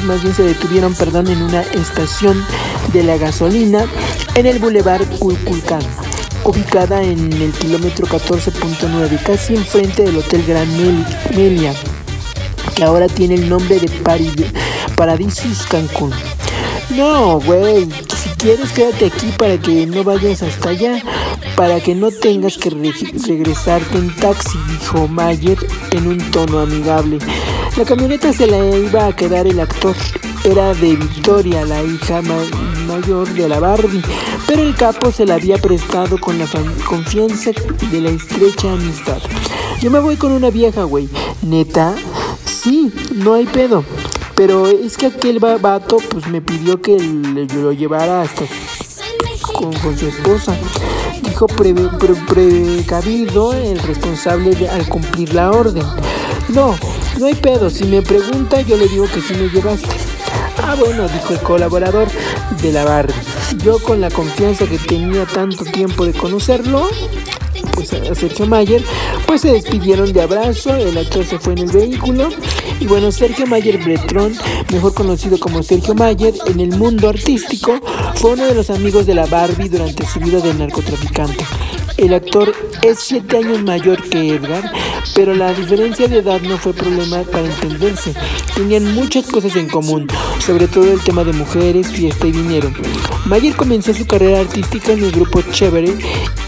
Más 0.07 0.23
bien 0.23 0.35
se 0.35 0.45
detuvieron, 0.45 0.95
perdón, 0.95 1.29
en 1.29 1.43
una 1.43 1.63
estación 1.63 2.45
de 2.93 3.03
la 3.03 3.17
gasolina 3.17 3.87
en 4.35 4.47
el 4.47 4.59
Boulevard 4.59 5.07
Culculcán 5.19 5.83
ubicada 6.45 7.03
en 7.03 7.33
el 7.33 7.53
kilómetro 7.53 8.07
14.9, 8.07 9.21
casi 9.25 9.57
enfrente 9.57 10.05
del 10.05 10.19
Hotel 10.19 10.45
Gran 10.47 10.69
Melia 11.35 11.75
que 12.77 12.85
ahora 12.85 13.09
tiene 13.09 13.37
el 13.37 13.49
nombre 13.49 13.81
de 13.81 13.89
Paradisus 14.97 15.67
Cancún. 15.67 16.13
No, 16.91 17.41
güey, 17.41 17.89
si 18.15 18.29
quieres 18.37 18.71
quédate 18.73 19.07
aquí 19.07 19.33
para 19.39 19.59
que 19.59 19.87
no 19.87 20.05
vayas 20.05 20.43
hasta 20.43 20.69
allá, 20.69 21.03
para 21.57 21.81
que 21.81 21.95
no 21.95 22.11
tengas 22.11 22.59
que 22.59 22.69
regresarte 22.69 23.97
en 23.97 24.15
taxi, 24.17 24.59
dijo 24.69 25.09
Mayer 25.09 25.59
en 25.93 26.07
un 26.07 26.19
tono 26.31 26.61
amigable. 26.61 27.19
La 27.77 27.85
camioneta 27.85 28.33
se 28.33 28.47
la 28.47 28.57
iba 28.75 29.07
a 29.07 29.15
quedar 29.15 29.47
el 29.47 29.61
actor. 29.61 29.95
Era 30.45 30.73
de 30.73 30.97
Victoria, 30.97 31.63
la 31.67 31.83
hija 31.83 32.23
mayor 32.23 33.29
de 33.35 33.49
la 33.51 33.61
Barbie, 33.61 34.01
pero 34.47 34.63
el 34.63 34.75
capo 34.75 35.13
se 35.13 35.27
la 35.27 35.35
había 35.35 35.59
prestado 35.59 36.19
con 36.19 36.39
la 36.39 36.47
confianza 36.89 37.51
de 37.91 38.01
la 38.01 38.09
estrecha 38.09 38.73
amistad. 38.73 39.19
Yo 39.81 39.91
me 39.91 39.99
voy 39.99 40.17
con 40.17 40.33
una 40.33 40.49
vieja, 40.49 40.85
güey. 40.85 41.11
¿Neta? 41.43 41.95
Sí, 42.47 42.91
no 43.15 43.35
hay 43.35 43.45
pedo. 43.45 43.85
Pero 44.35 44.67
es 44.69 44.97
que 44.97 45.07
aquel 45.07 45.39
vato 45.39 45.99
pues 46.09 46.29
me 46.29 46.41
pidió 46.41 46.81
que 46.81 46.97
yo 46.97 47.61
lo 47.61 47.73
llevara 47.73 48.23
hasta 48.23 48.45
con, 49.53 49.75
su 49.99 50.07
esposa. 50.07 50.57
Dijo 51.23 51.47
precavido 52.27 53.53
el 53.53 53.79
responsable 53.81 54.67
al 54.67 54.89
cumplir 54.89 55.35
la 55.35 55.51
orden. 55.51 55.85
No, 56.49 56.75
no 57.19 57.27
hay 57.27 57.35
pedo. 57.35 57.71
Si 57.71 57.85
me 57.85 58.03
pregunta 58.03 58.61
yo 58.63 58.77
le 58.77 58.89
digo 58.89 59.07
que 59.07 59.21
sí 59.21 59.35
me 59.35 59.49
llevaste. 59.49 59.89
Ah, 60.63 60.75
bueno, 60.79 61.07
dijo 61.09 61.33
el 61.33 61.41
colaborador 61.41 62.09
de 62.63 62.73
la 62.73 62.85
Barbie. 62.85 63.15
Yo 63.65 63.79
con 63.79 64.01
la 64.01 64.11
confianza 64.11 64.67
que 64.67 64.79
tenía 64.79 65.25
tanto 65.27 65.65
tiempo 65.65 66.05
de 66.05 66.13
conocerlo, 66.13 66.89
pues 67.73 67.93
a 67.93 68.15
Sergio 68.15 68.47
Mayer, 68.47 68.83
pues 69.27 69.43
se 69.43 69.53
despidieron 69.53 70.13
de 70.13 70.23
abrazo, 70.23 70.75
el 70.75 70.97
actor 70.97 71.25
se 71.25 71.39
fue 71.39 71.53
en 71.53 71.61
el 71.61 71.71
vehículo 71.71 72.29
y 72.81 72.87
bueno, 72.87 73.13
Sergio 73.13 73.47
Mayer 73.47 73.83
Bretrón, 73.83 74.35
mejor 74.73 74.95
conocido 74.95 75.39
como 75.39 75.63
Sergio 75.63 75.95
Mayer 75.95 76.35
en 76.47 76.61
el 76.61 76.77
mundo 76.77 77.09
artístico, 77.09 77.81
fue 78.17 78.33
uno 78.33 78.47
de 78.47 78.55
los 78.55 78.71
amigos 78.71 79.07
de 79.07 79.15
la 79.15 79.27
Barbie 79.27 79.69
durante 79.69 80.07
su 80.07 80.21
vida 80.21 80.41
de 80.41 80.55
narcotraficante. 80.55 81.45
El 81.97 82.13
actor 82.13 82.55
es 82.83 82.99
siete 83.01 83.39
años 83.39 83.63
mayor 83.63 84.03
que 84.03 84.35
Edgar, 84.35 84.71
pero 85.15 85.35
la 85.35 85.55
diferencia 85.55 86.07
de 86.09 86.19
edad 86.19 86.43
no 86.43 86.59
fue 86.59 86.75
problema 86.75 87.23
para 87.23 87.47
entenderse. 87.47 88.15
Tenían 88.55 88.95
muchas 88.95 89.27
cosas 89.27 89.57
en 89.57 89.69
común, 89.69 90.07
sobre 90.39 90.69
todo 90.69 90.93
el 90.93 91.01
tema 91.01 91.25
de 91.25 91.33
mujeres, 91.33 91.89
fiesta 91.89 92.27
y 92.27 92.33
dinero. 92.33 92.71
Mayer 93.25 93.57
comenzó 93.57 93.95
su 93.95 94.07
carrera 94.07 94.41
artística 94.41 94.93
en 94.93 95.05
el 95.05 95.11
grupo 95.11 95.41
Chévere 95.53 95.95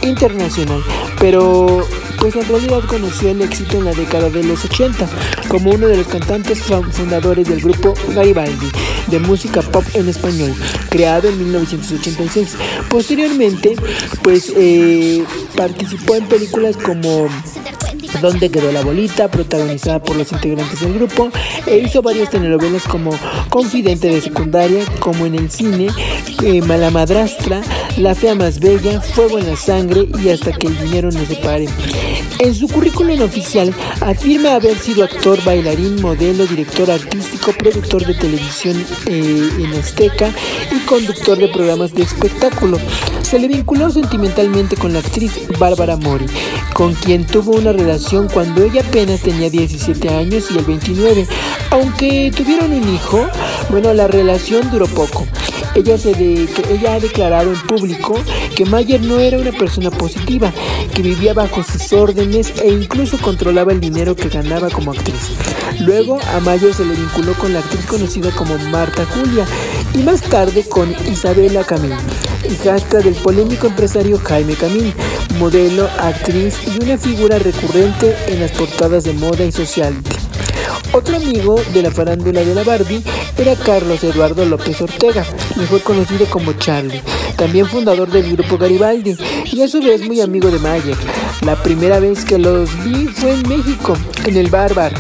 Internacional, 0.03 0.83
pero 1.19 1.87
pues 2.21 2.37
en 2.37 2.49
realidad 2.49 2.81
conoció 2.87 3.31
el 3.31 3.43
éxito 3.43 3.79
en 3.79 3.85
la 3.87 3.93
década 3.93 4.31
de 4.31 4.43
los 4.43 4.65
80 4.65 5.09
como 5.49 5.71
uno 5.71 5.89
de 5.89 5.97
los 5.97 6.07
cantantes 6.07 6.63
fundadores 6.63 7.49
del 7.49 7.61
grupo 7.61 7.95
Garibaldi 8.15 8.71
de 9.11 9.19
música 9.19 9.63
pop 9.63 9.85
en 9.95 10.09
español, 10.09 10.55
creado 10.91 11.29
en 11.29 11.39
1986. 11.39 12.57
Posteriormente, 12.91 13.75
pues 14.23 14.53
eh, 14.55 15.25
participó 15.57 16.17
en 16.17 16.27
películas 16.27 16.77
como 16.77 17.29
donde 18.21 18.51
quedó 18.51 18.73
la 18.73 18.83
bolita, 18.83 19.29
protagonizada 19.31 20.03
por 20.03 20.17
los 20.17 20.33
integrantes 20.33 20.81
del 20.81 20.95
grupo, 20.95 21.31
e 21.67 21.79
hizo 21.79 22.03
varias 22.03 22.31
telenovelas 22.31 22.85
como 22.85 23.11
Confidente 23.49 24.09
de 24.09 24.21
secundaria, 24.21 24.85
como 25.01 25.27
en 25.27 25.35
el 25.35 25.51
cine, 25.51 25.89
eh, 26.43 26.63
Madrastra, 26.63 27.63
La 27.97 28.15
Fea 28.15 28.35
Más 28.35 28.61
Bella, 28.61 29.01
Fuego 29.01 29.39
en 29.39 29.47
la 29.47 29.57
Sangre 29.57 30.09
y 30.23 30.29
Hasta 30.29 30.53
que 30.53 30.69
el 30.69 30.79
dinero 30.79 31.11
se 31.11 31.27
separe. 31.27 31.67
En 32.39 32.55
su 32.55 32.69
currículum 32.69 33.21
oficial 33.23 33.75
afirma 34.01 34.55
haber 34.55 34.79
sido 34.79 35.03
actor, 35.03 35.43
bailarín, 35.45 36.01
modelo, 36.01 36.47
director 36.47 36.89
artístico, 36.89 37.53
productor 37.53 38.07
de 38.07 38.15
televisión 38.15 38.77
eh, 39.07 39.51
en 39.59 39.75
Azteca 39.75 40.31
y 40.71 40.79
conductor 40.87 41.37
de 41.37 41.49
programas 41.49 41.93
de 41.95 42.05
espectáculo. 42.05 42.79
Se 43.23 43.39
le 43.39 43.49
vinculó 43.49 43.91
sentimentalmente 43.91 44.77
con 44.77 44.93
la 44.93 45.01
actriz 45.01 45.33
Bárbara 45.59 45.97
Mori, 45.97 46.27
con 46.75 46.95
quien 46.95 47.27
tuvo 47.27 47.57
una 47.57 47.73
relación 47.73 47.98
cuando 48.33 48.63
ella 48.63 48.83
apenas 48.87 49.21
tenía 49.21 49.51
17 49.51 50.09
años 50.09 50.51
y 50.51 50.59
el 50.59 50.65
29. 50.65 51.27
Aunque 51.71 52.31
tuvieron 52.35 52.73
un 52.73 52.95
hijo, 52.95 53.27
bueno, 53.71 53.93
la 53.93 54.07
relación 54.07 54.71
duró 54.71 54.87
poco. 54.87 55.27
Ella, 55.75 55.99
se 55.99 56.11
ella 56.11 56.95
ha 56.95 57.01
declarado 57.01 57.53
en 57.53 57.61
público 57.61 58.19
que 58.57 58.65
Mayer 58.65 59.01
no 59.03 59.19
era 59.19 59.39
una 59.39 59.53
persona 59.53 59.91
positiva, 59.91 60.53
que 60.95 61.03
vivía 61.03 61.35
bajo 61.35 61.63
sus 61.63 61.93
órdenes 61.93 62.53
e 62.63 62.69
incluso 62.69 63.19
controlaba 63.19 63.73
el 63.73 63.81
dinero 63.81 64.17
que 64.17 64.29
ganaba 64.29 64.71
como 64.71 64.93
actriz. 64.93 65.31
Luego 65.81 66.19
a 66.35 66.41
Mayer 66.41 66.73
se 66.75 66.85
le 66.85 66.95
vinculó 66.95 67.35
con 67.35 67.53
la 67.53 67.61
actriz 67.61 67.85
conocida 67.87 68.31
como 68.31 68.57
Marta 68.71 69.05
Julia 69.07 69.45
y 69.95 69.99
más 69.99 70.23
tarde 70.23 70.65
con 70.69 70.91
Isabela 71.11 71.65
Camil, 71.65 71.95
hijastra 72.49 73.01
del 73.01 73.15
polémico 73.15 73.67
empresario 73.67 74.19
Jaime 74.19 74.55
Camil, 74.55 74.93
modelo, 75.39 75.89
actriz 75.99 76.57
y 76.67 76.83
una 76.83 76.99
figura 76.99 77.39
recurrente 77.39 78.17
en 78.29 78.41
las 78.41 78.53
portadas 78.53 79.05
de 79.05 79.13
moda 79.13 79.45
y 79.45 79.53
social. 79.53 79.95
Otro 80.93 81.17
amigo 81.17 81.61
de 81.75 81.83
la 81.83 81.91
farándula 81.91 82.43
de 82.43 82.55
la 82.55 82.65
Barbie 82.65 83.03
era 83.37 83.55
Carlos 83.57 84.03
Eduardo 84.03 84.45
López 84.45 84.81
Ortega, 84.81 85.25
mejor 85.57 85.83
conocido 85.83 86.27
como 86.27 86.55
Charlie, 86.55 87.03
también 87.37 87.67
fundador 87.67 88.11
del 88.11 88.33
grupo 88.33 88.57
Garibaldi 88.57 89.17
y 89.53 89.63
a 89.63 89.69
su 89.69 89.81
vez 89.81 90.07
muy 90.07 90.21
amigo 90.21 90.51
de 90.51 90.59
Mayer. 90.59 90.97
La 91.43 91.63
primera 91.63 92.01
vez 92.01 92.25
que 92.25 92.39
los 92.39 92.71
vi 92.85 93.07
fue 93.07 93.33
en 93.33 93.49
México, 93.49 93.97
en 94.25 94.37
el 94.37 94.49
Barbar 94.49 94.93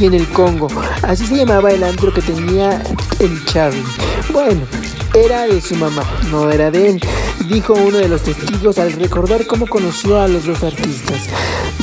y 0.00 0.06
en 0.06 0.14
el 0.14 0.28
Congo. 0.28 0.68
Así 1.02 1.26
se 1.26 1.36
llamaba 1.36 1.70
el 1.70 1.82
antro 1.82 2.12
que 2.12 2.22
tenía 2.22 2.82
el 3.18 3.44
Charlie. 3.46 3.82
Bueno, 4.32 4.60
era 5.14 5.46
de 5.46 5.60
su 5.60 5.74
mamá, 5.74 6.02
no 6.30 6.50
era 6.50 6.70
de 6.70 6.90
él, 6.90 7.00
dijo 7.48 7.72
uno 7.72 7.98
de 7.98 8.08
los 8.08 8.22
testigos 8.22 8.78
al 8.78 8.92
recordar 8.92 9.46
cómo 9.46 9.66
conoció 9.66 10.20
a 10.20 10.28
los 10.28 10.46
dos 10.46 10.62
artistas. 10.62 11.28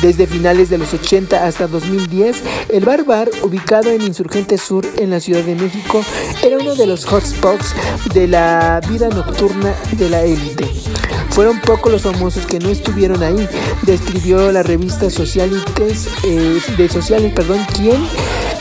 Desde 0.02 0.28
finales 0.28 0.70
de 0.70 0.78
los 0.78 0.94
80 0.94 1.46
hasta 1.46 1.68
2010, 1.68 2.44
el 2.70 2.86
Bar 2.86 3.06
Bar, 3.06 3.30
ubicado 3.44 3.90
en 3.90 4.02
Insurgente 4.02 4.58
Sur 4.58 4.86
en 4.98 5.10
la 5.10 5.20
Ciudad 5.20 5.44
de 5.44 5.56
México, 5.56 6.04
era 6.44 6.58
uno 6.58 6.76
de 6.76 6.86
los 6.86 7.06
hotspots 7.06 7.74
de 8.14 8.28
la 8.28 8.82
vida 8.90 9.10
nocturna 9.10 9.74
de 9.94 10.10
la 10.10 10.24
élite. 10.24 10.95
Fueron 11.36 11.60
pocos 11.60 11.92
los 11.92 12.02
famosos 12.04 12.46
que 12.46 12.60
no 12.60 12.70
estuvieron 12.70 13.22
ahí, 13.22 13.46
describió 13.82 14.54
la 14.54 14.64
revista 14.64 15.10
Socialites, 15.10 16.08
eh, 16.24 16.62
de 16.78 17.30
perdón. 17.32 17.60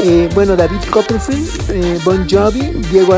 Eh, 0.00 0.28
bueno, 0.34 0.56
David 0.56 0.80
Copperfield, 0.90 1.70
eh, 1.70 2.00
Bon 2.04 2.28
Jovi, 2.28 2.72
Diego, 2.90 3.14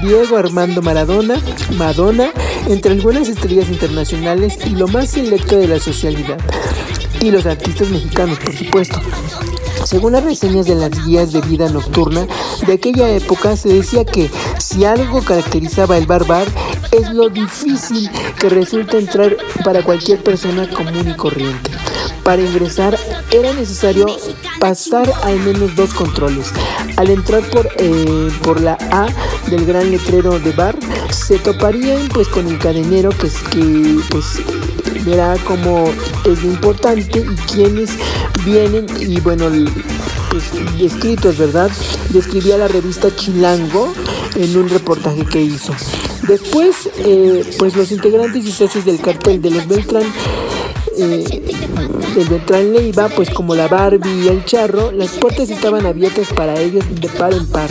Diego 0.00 0.38
Armando 0.38 0.80
Maradona, 0.80 1.38
Madonna, 1.76 2.32
entre 2.68 2.92
algunas 2.92 3.28
estrellas 3.28 3.68
internacionales 3.68 4.56
y 4.64 4.70
lo 4.70 4.88
más 4.88 5.10
selecto 5.10 5.58
de 5.58 5.68
la 5.68 5.78
socialidad. 5.78 6.38
Y 7.20 7.30
los 7.30 7.44
artistas 7.44 7.90
mexicanos, 7.90 8.38
por 8.38 8.56
supuesto. 8.56 8.98
Según 9.84 10.12
las 10.12 10.24
reseñas 10.24 10.64
de 10.64 10.74
las 10.74 10.90
guías 11.04 11.32
de 11.32 11.42
vida 11.42 11.68
nocturna 11.68 12.26
de 12.66 12.72
aquella 12.72 13.10
época, 13.10 13.56
se 13.56 13.68
decía 13.68 14.06
que 14.06 14.30
si 14.58 14.86
algo 14.86 15.22
caracterizaba 15.22 15.98
el 15.98 16.06
bar 16.06 16.26
bar 16.26 16.48
es 16.98 17.10
lo 17.12 17.28
difícil 17.28 18.10
que 18.38 18.48
resulta 18.48 18.98
entrar 18.98 19.36
para 19.64 19.82
cualquier 19.82 20.22
persona 20.22 20.68
común 20.68 21.08
y 21.08 21.14
corriente. 21.14 21.70
Para 22.24 22.42
ingresar 22.42 22.98
era 23.30 23.52
necesario 23.52 24.06
pasar 24.58 25.10
al 25.22 25.38
menos 25.40 25.74
dos 25.76 25.92
controles. 25.94 26.52
Al 26.96 27.10
entrar 27.10 27.42
por, 27.50 27.68
eh, 27.78 28.28
por 28.42 28.60
la 28.60 28.78
A 28.90 29.06
del 29.50 29.64
gran 29.66 29.90
letrero 29.90 30.38
de 30.38 30.52
bar, 30.52 30.76
se 31.10 31.38
toparían 31.38 32.08
pues 32.08 32.28
con 32.28 32.46
el 32.48 32.58
cadenero 32.58 33.10
que, 33.10 33.28
que 33.50 34.00
pues 34.10 34.40
verá 35.04 35.36
cómo 35.44 35.84
es 36.24 36.42
importante 36.42 37.20
y 37.20 37.36
quiénes 37.52 37.90
vienen 38.44 38.86
y 38.98 39.20
bueno 39.20 39.48
pues 40.30 40.44
escritos 40.80 41.38
verdad 41.38 41.70
describía 42.08 42.58
la 42.58 42.66
revista 42.66 43.14
Chilango 43.14 43.92
en 44.34 44.56
un 44.56 44.68
reportaje 44.68 45.24
que 45.24 45.40
hizo 45.42 45.72
después 46.22 46.88
eh, 46.98 47.44
pues 47.58 47.76
los 47.76 47.90
integrantes 47.92 48.44
y 48.44 48.52
socios 48.52 48.84
del 48.84 49.00
cartel 49.00 49.40
de 49.40 49.50
los 49.50 49.66
Beltrán 49.66 50.04
eh, 50.98 51.24
del 52.14 52.28
Beltrán 52.28 52.72
Leiva, 52.72 53.10
pues 53.10 53.28
como 53.28 53.54
la 53.54 53.68
Barbie 53.68 54.24
y 54.24 54.28
el 54.28 54.44
Charro, 54.46 54.92
las 54.92 55.10
puertas 55.10 55.50
estaban 55.50 55.84
abiertas 55.84 56.28
para 56.32 56.58
ellos 56.58 56.84
de 56.98 57.08
par 57.08 57.34
en 57.34 57.46
par. 57.46 57.68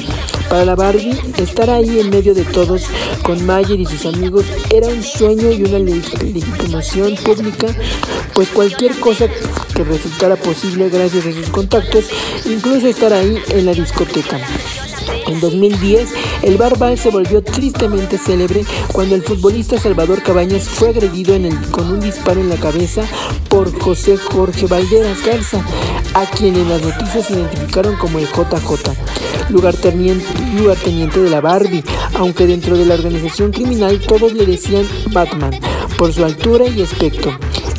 Para 0.49 0.63
la 0.63 0.75
Barbie, 0.75 1.19
estar 1.37 1.71
ahí 1.71 1.99
en 1.99 2.11
medio 2.11 2.35
de 2.35 2.43
todos 2.43 2.83
con 3.23 3.43
Mayer 3.43 3.79
y 3.79 3.85
sus 3.87 4.05
amigos 4.05 4.45
era 4.69 4.87
un 4.87 5.01
sueño 5.01 5.51
y 5.51 5.63
una 5.63 5.79
legitimación 5.79 7.15
pública, 7.15 7.67
pues 8.35 8.49
cualquier 8.49 8.93
cosa 8.99 9.25
que 9.75 9.83
resultara 9.83 10.35
posible 10.35 10.89
gracias 10.89 11.25
a 11.25 11.31
sus 11.31 11.49
contactos, 11.49 12.05
incluso 12.45 12.87
estar 12.87 13.11
ahí 13.11 13.39
en 13.49 13.65
la 13.65 13.73
discoteca. 13.73 14.39
En 15.27 15.39
2010, 15.39 16.09
el 16.43 16.57
Barbal 16.57 16.97
se 16.97 17.09
volvió 17.09 17.41
tristemente 17.41 18.17
célebre 18.17 18.63
cuando 18.91 19.15
el 19.15 19.23
futbolista 19.23 19.79
Salvador 19.79 20.21
Cabañas 20.21 20.63
fue 20.67 20.89
agredido 20.89 21.35
con 21.71 21.89
un 21.89 21.99
disparo 21.99 22.39
en 22.39 22.49
la 22.49 22.57
cabeza 22.57 23.03
por 23.49 23.77
José 23.79 24.17
Jorge 24.17 24.67
Valderas 24.67 25.25
Garza, 25.25 25.65
a 26.13 26.25
quien 26.25 26.55
en 26.55 26.69
las 26.69 26.81
noticias 26.81 27.31
identificaron 27.31 27.95
como 27.95 28.19
el 28.19 28.27
JJ, 28.27 28.93
lugarteniente, 29.49 30.25
lugarteniente 30.55 31.19
de 31.19 31.29
la 31.29 31.41
Barbie, 31.41 31.83
aunque 32.13 32.45
dentro 32.45 32.77
de 32.77 32.85
la 32.85 32.93
organización 32.93 33.51
criminal 33.51 33.99
todos 33.99 34.33
le 34.33 34.45
decían 34.45 34.87
Batman, 35.11 35.51
por 35.97 36.13
su 36.13 36.23
altura 36.23 36.67
y 36.67 36.83
aspecto. 36.83 37.31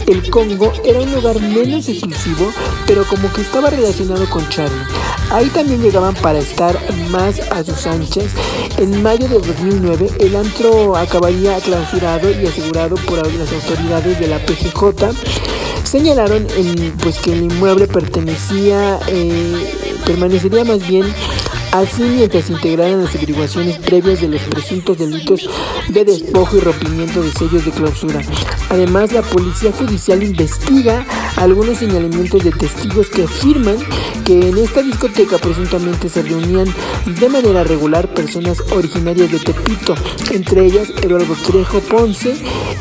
El 0.06 0.30
Congo 0.30 0.72
era 0.84 1.00
un 1.00 1.12
lugar 1.12 1.40
menos 1.40 1.88
exclusivo, 1.88 2.52
pero 2.86 3.04
como 3.06 3.32
que 3.32 3.40
estaba 3.40 3.70
relacionado 3.70 4.28
con 4.30 4.48
Charlie. 4.48 4.76
Ahí 5.30 5.48
también 5.48 5.82
llegaban 5.82 6.14
para 6.14 6.38
estar 6.38 6.78
más 7.10 7.40
a 7.50 7.64
sus 7.64 7.86
anchas. 7.86 8.26
En 8.78 9.02
mayo 9.02 9.28
de 9.28 9.40
2009, 9.40 10.10
el 10.20 10.36
antro 10.36 10.96
acabaría 10.96 11.58
clausurado 11.58 12.30
y 12.30 12.46
asegurado 12.46 12.94
por 12.96 13.26
las 13.34 13.52
autoridades 13.52 14.20
de 14.20 14.28
la 14.28 14.38
PGJ. 14.38 15.12
Señalaron 15.82 16.46
pues, 17.02 17.18
que 17.18 17.32
el 17.32 17.42
inmueble 17.44 17.88
pertenecía, 17.88 19.00
eh, 19.08 19.74
permanecería 20.04 20.64
más 20.64 20.86
bien 20.86 21.06
Así, 21.76 22.02
mientras 22.04 22.48
integraran 22.48 23.04
las 23.04 23.14
averiguaciones 23.14 23.76
previas 23.78 24.22
de 24.22 24.28
los 24.28 24.40
presuntos 24.42 24.96
delitos 24.96 25.46
de 25.88 26.04
despojo 26.06 26.56
y 26.56 26.60
rompimiento 26.60 27.20
de 27.22 27.30
sellos 27.32 27.66
de 27.66 27.70
clausura. 27.70 28.22
Además, 28.68 29.12
la 29.12 29.22
Policía 29.22 29.72
Judicial 29.72 30.22
investiga 30.22 31.06
algunos 31.36 31.78
señalamientos 31.78 32.42
de 32.42 32.50
testigos 32.50 33.08
que 33.08 33.24
afirman 33.24 33.76
que 34.24 34.48
en 34.48 34.58
esta 34.58 34.82
discoteca 34.82 35.38
presuntamente 35.38 36.08
se 36.08 36.22
reunían 36.22 36.66
de 37.06 37.28
manera 37.28 37.62
regular 37.62 38.12
personas 38.12 38.60
originarias 38.72 39.30
de 39.30 39.38
Tepito, 39.38 39.94
entre 40.32 40.66
ellas 40.66 40.88
Eduardo 41.00 41.34
Trejo 41.46 41.80
Ponce, 41.80 42.34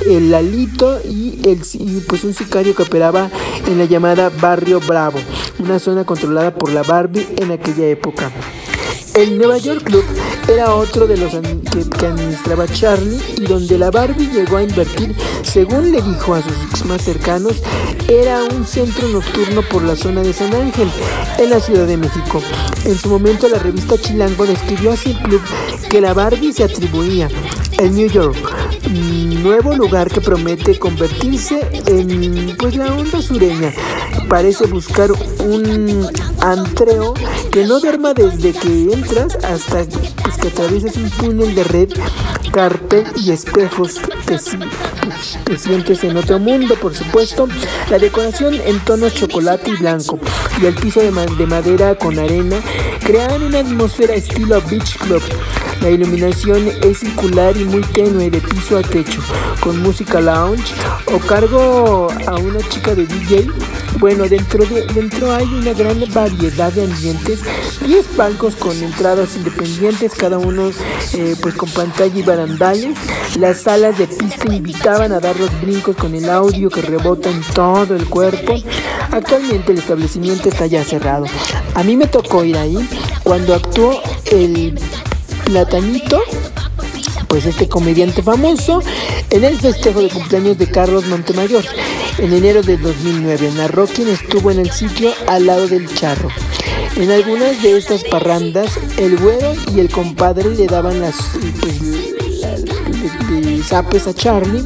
el 0.10 0.32
Lalito 0.32 1.00
y, 1.08 1.40
el, 1.44 1.62
pues 2.08 2.24
un 2.24 2.34
sicario 2.34 2.76
que 2.76 2.84
operaba 2.84 3.30
en 3.68 3.78
la 3.78 3.86
llamada 3.86 4.32
Barrio 4.42 4.80
Bravo, 4.80 5.20
una 5.60 5.78
zona 5.78 6.04
controlada 6.04 6.54
por 6.54 6.72
la 6.72 6.82
Barbie 6.82 7.28
en 7.38 7.52
aquella 7.52 7.86
época. 7.88 8.32
El 9.16 9.38
Nueva 9.38 9.58
York 9.58 9.84
Club 9.84 10.04
era 10.48 10.76
otro 10.76 11.08
de 11.08 11.18
los 11.18 11.32
que, 11.32 12.06
administraba 12.06 12.68
Charlie 12.68 13.20
y 13.38 13.46
donde 13.46 13.78
la 13.78 13.90
Barbie 13.90 14.28
llegó 14.28 14.58
a 14.58 14.64
invertir, 14.64 15.16
según 15.42 15.92
le 15.92 16.02
dijo 16.02 16.36
a 16.36 16.42
sus 16.42 16.86
más 16.86 17.02
cercanos, 17.02 17.62
era 18.10 18.44
un 18.44 18.66
centro 18.66 19.08
nocturno 19.08 19.62
por 19.64 19.84
la 19.84 19.96
zona 19.96 20.22
de 20.22 20.34
San 20.34 20.54
Ángel, 20.54 20.90
en 21.40 21.50
la 21.50 21.60
Ciudad 21.60 21.88
de 21.88 21.98
México. 21.98 22.42
En 22.84 22.98
su 22.98 23.10
momento 23.10 23.48
la 23.48 23.60
revista 23.60 23.98
Chilango 23.98 24.46
describió 24.46 24.92
así 24.92 25.12
el 25.12 25.20
club 25.20 25.42
que 25.90 26.02
la 26.02 26.14
Barbie 26.14 26.54
se 26.54 26.66
atribuía 26.66 27.30
en 27.80 27.96
New 27.96 28.10
York, 28.10 28.56
nuevo 29.46 29.76
lugar 29.76 30.10
que 30.10 30.22
promete 30.22 30.80
convertirse 30.80 31.60
en 31.86 32.56
pues 32.58 32.76
la 32.76 32.92
onda 32.96 33.22
sureña. 33.22 33.72
Parece 34.28 34.66
buscar 34.66 35.12
un 35.12 36.10
antreo 36.52 37.14
que 37.52 37.66
no 37.66 37.80
duerma 37.80 38.14
desde 38.14 38.54
que 38.54 38.94
entras 38.94 39.36
hasta 39.44 39.84
pues, 40.24 40.38
que 40.38 40.48
atraviesas 40.48 40.96
un 40.98 41.10
túnel 41.10 41.56
de 41.56 41.64
red, 41.64 41.90
cartel 42.52 43.06
y 43.16 43.32
espejos 43.32 44.00
que, 44.28 44.38
te 45.46 45.58
sientes 45.58 46.04
en 46.04 46.18
otro 46.18 46.40
mundo, 46.40 46.76
por 46.76 46.96
supuesto. 46.96 47.48
La 47.90 47.98
decoración 47.98 48.56
en 48.66 48.80
tonos 48.82 49.14
chocolate 49.14 49.72
y 49.72 49.76
blanco 49.76 50.20
y 50.62 50.66
el 50.66 50.76
piso 50.76 51.00
de, 51.00 51.12
de 51.12 51.48
madera 51.48 51.96
con 51.96 52.20
arena 52.20 52.58
crean 53.00 53.44
una 53.44 53.60
atmósfera 53.60 54.14
estilo 54.16 54.62
beach 54.70 54.98
club. 55.00 55.22
La 55.82 55.90
iluminación 55.90 56.68
es 56.82 57.00
circular 57.00 57.56
y 57.58 57.66
muy 57.66 57.82
tenue 57.82 58.30
de 58.30 58.42
piso 58.42 58.78
a 58.78 58.82
techo, 58.82 59.22
con 59.60 59.82
música 59.82 60.20
lounge 60.20 60.74
o 61.14 61.20
cargo 61.20 62.08
a 62.28 62.36
una 62.36 62.60
chica 62.70 62.96
de 62.96 63.06
DJ. 63.06 63.48
Bueno, 64.00 64.28
dentro, 64.28 64.66
de, 64.66 64.86
dentro 64.94 65.34
hay 65.34 65.46
una 65.46 65.74
gran 65.74 66.04
variedad 66.14 66.72
de 66.74 66.84
ambientes, 66.84 67.40
10 67.86 68.06
palcos 68.18 68.56
con 68.56 68.76
entradas 68.84 69.36
independientes, 69.38 70.14
cada 70.14 70.38
uno 70.38 70.72
eh, 71.14 71.36
pues 71.42 71.56
con 71.56 71.70
pantalla 71.70 72.18
y 72.18 72.24
barandales. 72.24 72.98
Las 73.40 73.62
salas 73.62 73.98
de 73.98 74.08
pista 74.08 74.54
invitaban 74.54 75.12
a 75.12 75.20
dar 75.20 75.40
los 75.40 75.50
brincos 75.62 75.96
con 75.96 76.16
el 76.16 76.30
audio 76.30 76.70
que 76.70 76.82
rebota 76.82 77.30
en 77.30 77.42
todo 77.54 77.96
el 77.96 78.06
cuerpo. 78.08 78.56
Actualmente 79.12 79.72
el 79.72 79.78
establecimiento 79.78 80.50
está 80.50 80.66
ya 80.66 80.84
cerrado. 80.84 81.26
A 81.74 81.84
mí 81.84 81.96
me 81.96 82.08
tocó 82.08 82.44
ir 82.44 82.58
ahí 82.58 82.78
cuando 83.24 83.54
actuó 83.54 84.02
el 84.32 84.78
Platanito, 85.46 86.22
pues 87.28 87.46
este 87.46 87.70
comediante 87.70 88.24
famoso, 88.24 88.82
en 89.30 89.44
el 89.44 89.58
festejo 89.60 90.02
de 90.02 90.10
cumpleaños 90.10 90.58
de 90.58 90.70
Carlos 90.70 91.06
Montemayor, 91.06 91.64
en 92.18 92.34
enero 92.34 92.62
de 92.64 92.78
2009. 92.78 93.52
Narró 93.56 93.86
quien 93.86 94.10
estuvo 94.10 94.52
en 94.52 94.60
el 94.60 94.72
sitio 94.72 95.14
al 95.28 95.46
lado 95.46 95.68
del 95.68 95.88
charro. 95.94 96.30
En 96.96 97.12
algunas 97.12 97.62
de 97.62 97.78
estas 97.78 98.04
parrandas, 98.04 98.72
el 98.98 99.18
güero 99.18 99.54
y 99.76 99.80
el 99.80 99.90
compadre 99.90 100.50
le 100.50 100.66
daban 100.66 101.00
las 101.00 101.16
pues, 101.62 101.76
zapes 103.66 104.08
a 104.08 104.14
Charlie. 104.14 104.66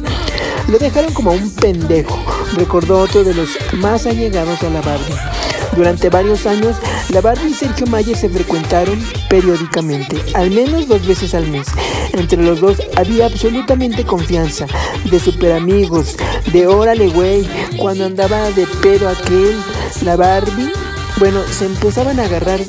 Lo 0.68 0.78
dejaron 0.78 1.12
como 1.12 1.32
un 1.32 1.54
pendejo, 1.54 2.18
recordó 2.56 3.00
otro 3.00 3.24
de 3.24 3.34
los 3.34 3.50
más 3.74 4.06
allegados 4.06 4.62
a 4.62 4.70
la 4.70 4.80
Barbie. 4.80 5.39
Durante 5.76 6.10
varios 6.10 6.46
años, 6.46 6.76
la 7.10 7.20
Barbie 7.20 7.50
y 7.50 7.54
Sergio 7.54 7.86
Mayer 7.86 8.16
se 8.16 8.28
frecuentaron 8.28 9.02
periódicamente, 9.28 10.16
al 10.34 10.50
menos 10.50 10.88
dos 10.88 11.06
veces 11.06 11.34
al 11.34 11.46
mes. 11.48 11.68
Entre 12.12 12.42
los 12.42 12.60
dos 12.60 12.78
había 12.96 13.26
absolutamente 13.26 14.04
confianza, 14.04 14.66
de 15.10 15.20
super 15.20 15.52
amigos, 15.52 16.16
de 16.52 16.66
órale 16.66 17.08
güey, 17.08 17.48
cuando 17.78 18.04
andaba 18.04 18.50
de 18.50 18.66
pedo 18.82 19.08
aquel, 19.08 19.56
la 20.04 20.16
Barbie, 20.16 20.72
bueno, 21.18 21.40
se 21.50 21.66
empezaban 21.66 22.18
a 22.18 22.24
agarrar 22.24 22.60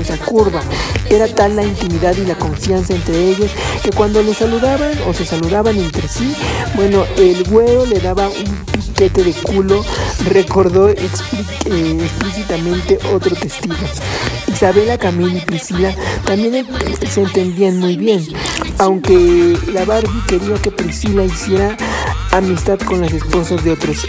esa 0.00 0.16
curva. 0.18 0.62
Era 1.10 1.28
tal 1.28 1.56
la 1.56 1.64
intimidad 1.64 2.16
y 2.16 2.24
la 2.24 2.36
confianza 2.36 2.94
entre 2.94 3.28
ellos 3.28 3.50
que 3.82 3.90
cuando 3.90 4.22
le 4.22 4.34
saludaban 4.34 4.92
o 5.06 5.12
se 5.12 5.26
saludaban 5.26 5.76
entre 5.76 6.08
sí, 6.08 6.34
bueno, 6.74 7.04
el 7.18 7.44
güero 7.44 7.84
le 7.86 8.00
daba 8.00 8.28
un 8.28 8.71
de 8.94 9.34
culo, 9.42 9.84
recordó 10.26 10.88
eh, 10.88 10.96
explícitamente 10.96 12.98
otro 13.12 13.34
testigo. 13.34 13.74
Isabela, 14.46 14.98
Camila 14.98 15.38
y 15.38 15.40
Priscila 15.40 15.94
también 16.24 16.66
se 17.08 17.22
entendían 17.22 17.78
muy 17.78 17.96
bien, 17.96 18.24
aunque 18.78 19.56
la 19.72 19.84
Barbie 19.84 20.22
quería 20.26 20.54
que 20.54 20.70
Priscila 20.70 21.24
hiciera 21.24 21.76
amistad 22.30 22.78
con 22.78 23.00
las 23.00 23.12
esposas 23.12 23.64
de 23.64 23.72
otros 23.72 24.06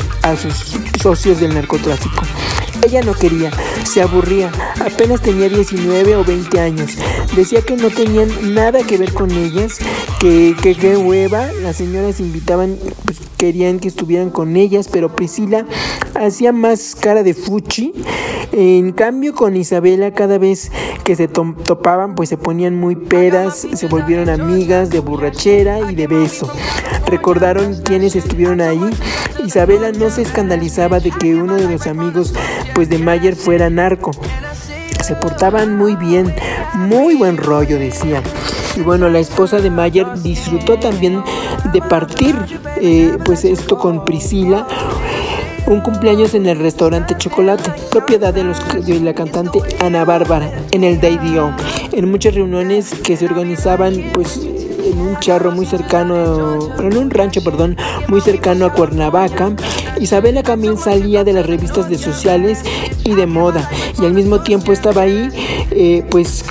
socios 1.02 1.40
del 1.40 1.54
narcotráfico. 1.54 2.24
Ella 2.86 3.02
no 3.02 3.14
quería, 3.14 3.50
se 3.86 4.02
aburría, 4.02 4.52
apenas 4.86 5.22
tenía 5.22 5.48
19 5.48 6.18
o 6.18 6.26
20 6.26 6.60
años. 6.60 6.92
Decía 7.36 7.62
que 7.62 7.78
no 7.78 7.90
tenían 7.90 8.54
nada 8.54 8.84
que 8.84 8.98
ver 8.98 9.14
con 9.14 9.32
ellas, 9.32 9.80
que 10.20 10.54
qué 10.62 10.98
hueva, 10.98 11.50
las 11.62 11.78
señoras 11.78 12.20
invitaban, 12.20 12.78
pues 13.06 13.20
querían 13.44 13.80
que 13.80 13.90
estuvieran 13.90 14.30
con 14.30 14.56
ellas, 14.56 14.88
pero 14.90 15.14
Priscila 15.14 15.66
hacía 16.16 16.54
más 16.54 16.96
cara 16.96 17.24
de 17.24 17.34
fuchi. 17.34 17.92
En 18.54 18.94
cambio 18.94 19.34
con 19.34 19.58
Isabela 19.58 20.14
cada 20.14 20.38
vez 20.38 20.72
que 21.04 21.18
se 21.18 21.28
topaban 21.28 22.16
pues 22.16 22.30
se 22.30 22.38
ponían 22.38 22.74
muy 22.80 22.96
pedas, 22.96 23.68
se 23.74 23.88
volvieron 23.88 24.30
amigas 24.30 24.92
de 24.92 25.02
borrachera 25.02 25.92
y 25.92 25.94
de 25.94 26.08
beso. 26.08 26.50
Recordaron 27.08 27.82
quienes 27.84 28.16
estuvieron 28.16 28.62
ahí. 28.62 28.80
Isabela 29.46 29.92
no 29.92 30.10
se 30.10 30.22
escandalizaba 30.22 31.02
de 31.02 31.12
que 31.12 31.36
uno 31.36 31.56
de 31.56 31.70
los 31.70 31.86
amigos 31.86 32.34
pues 32.74 32.88
de 32.90 32.98
Mayer 32.98 33.36
fuera 33.36 33.70
narco. 33.70 34.12
Se 35.04 35.16
portaban 35.16 35.76
muy 35.76 35.98
bien, 35.98 36.34
muy 36.76 37.16
buen 37.16 37.36
rollo, 37.36 37.78
decía. 37.78 38.24
Y 38.78 38.80
bueno, 38.80 39.10
la 39.10 39.20
esposa 39.20 39.60
de 39.60 39.70
Mayer 39.70 40.08
disfrutó 40.22 40.80
también 40.80 41.22
de 41.74 41.82
partir, 41.82 42.38
eh, 42.78 43.18
pues 43.26 43.44
esto 43.44 43.78
con 43.78 44.06
Priscila, 44.06 44.66
un 45.68 45.82
cumpleaños 45.82 46.34
en 46.36 46.46
el 46.46 46.58
restaurante 46.58 47.18
Chocolate, 47.18 47.70
propiedad 47.92 48.34
de, 48.34 48.46
los, 48.46 48.86
de 48.86 49.02
la 49.02 49.14
cantante 49.14 49.60
Ana 49.80 50.06
Bárbara, 50.06 50.50
en 50.72 50.86
el 50.86 51.02
Day-Dio. 51.02 51.54
En 51.92 52.10
muchas 52.10 52.34
reuniones 52.36 52.94
que 52.94 53.18
se 53.18 53.26
organizaban, 53.26 54.12
pues 54.14 54.40
en 54.84 55.00
un 55.00 55.20
charro 55.20 55.52
muy 55.52 55.66
cercano, 55.66 56.72
en 56.80 56.98
un 56.98 57.10
rancho, 57.10 57.44
perdón, 57.44 57.78
muy 58.08 58.22
cercano 58.22 58.66
a 58.66 58.74
Cuernavaca. 58.74 59.56
Isabela 60.00 60.44
Camín 60.44 60.78
salía 60.78 61.24
de 61.24 61.34
las 61.34 61.46
revistas 61.46 61.90
de 61.90 61.98
sociales 61.98 62.62
y 63.04 63.16
de 63.16 63.28
moda 63.28 63.70
y 64.02 64.06
al 64.06 64.14
mismo 64.14 64.42
tiempo 64.42 64.72
estaba 64.72 65.04
ahí, 65.04 65.30
eh, 65.72 66.06
pues 66.10 66.44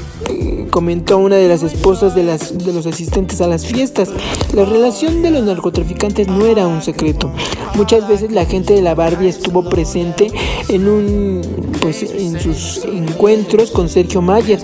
comentó 0.71 1.19
una 1.19 1.37
de 1.37 1.49
las 1.49 1.63
esposas 1.63 2.15
de, 2.15 2.23
las, 2.23 2.57
de 2.57 2.73
los 2.73 2.87
asistentes 2.87 3.41
a 3.41 3.47
las 3.47 3.67
fiestas. 3.67 4.09
La 4.55 4.65
relación 4.65 5.23
de 5.23 5.31
los 5.31 5.43
narcotraficantes 5.43 6.29
no 6.29 6.47
era 6.47 6.67
un 6.67 6.83
secreto. 6.83 7.31
Muchas 7.75 8.09
veces 8.09 8.33
la 8.33 8.47
gente 8.47 8.73
de 8.73 8.83
la 8.83 8.95
Barbie 8.95 9.29
estuvo 9.29 9.69
presente 9.69 10.33
en 10.69 10.89
un 10.89 11.43
pues 11.81 12.03
en 12.03 12.41
sus 12.41 12.85
encuentros 12.85 13.71
con 13.71 13.89
Sergio 13.89 14.23
Mayer 14.23 14.61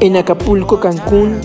en 0.00 0.16
Acapulco, 0.16 0.80
Cancún, 0.80 1.40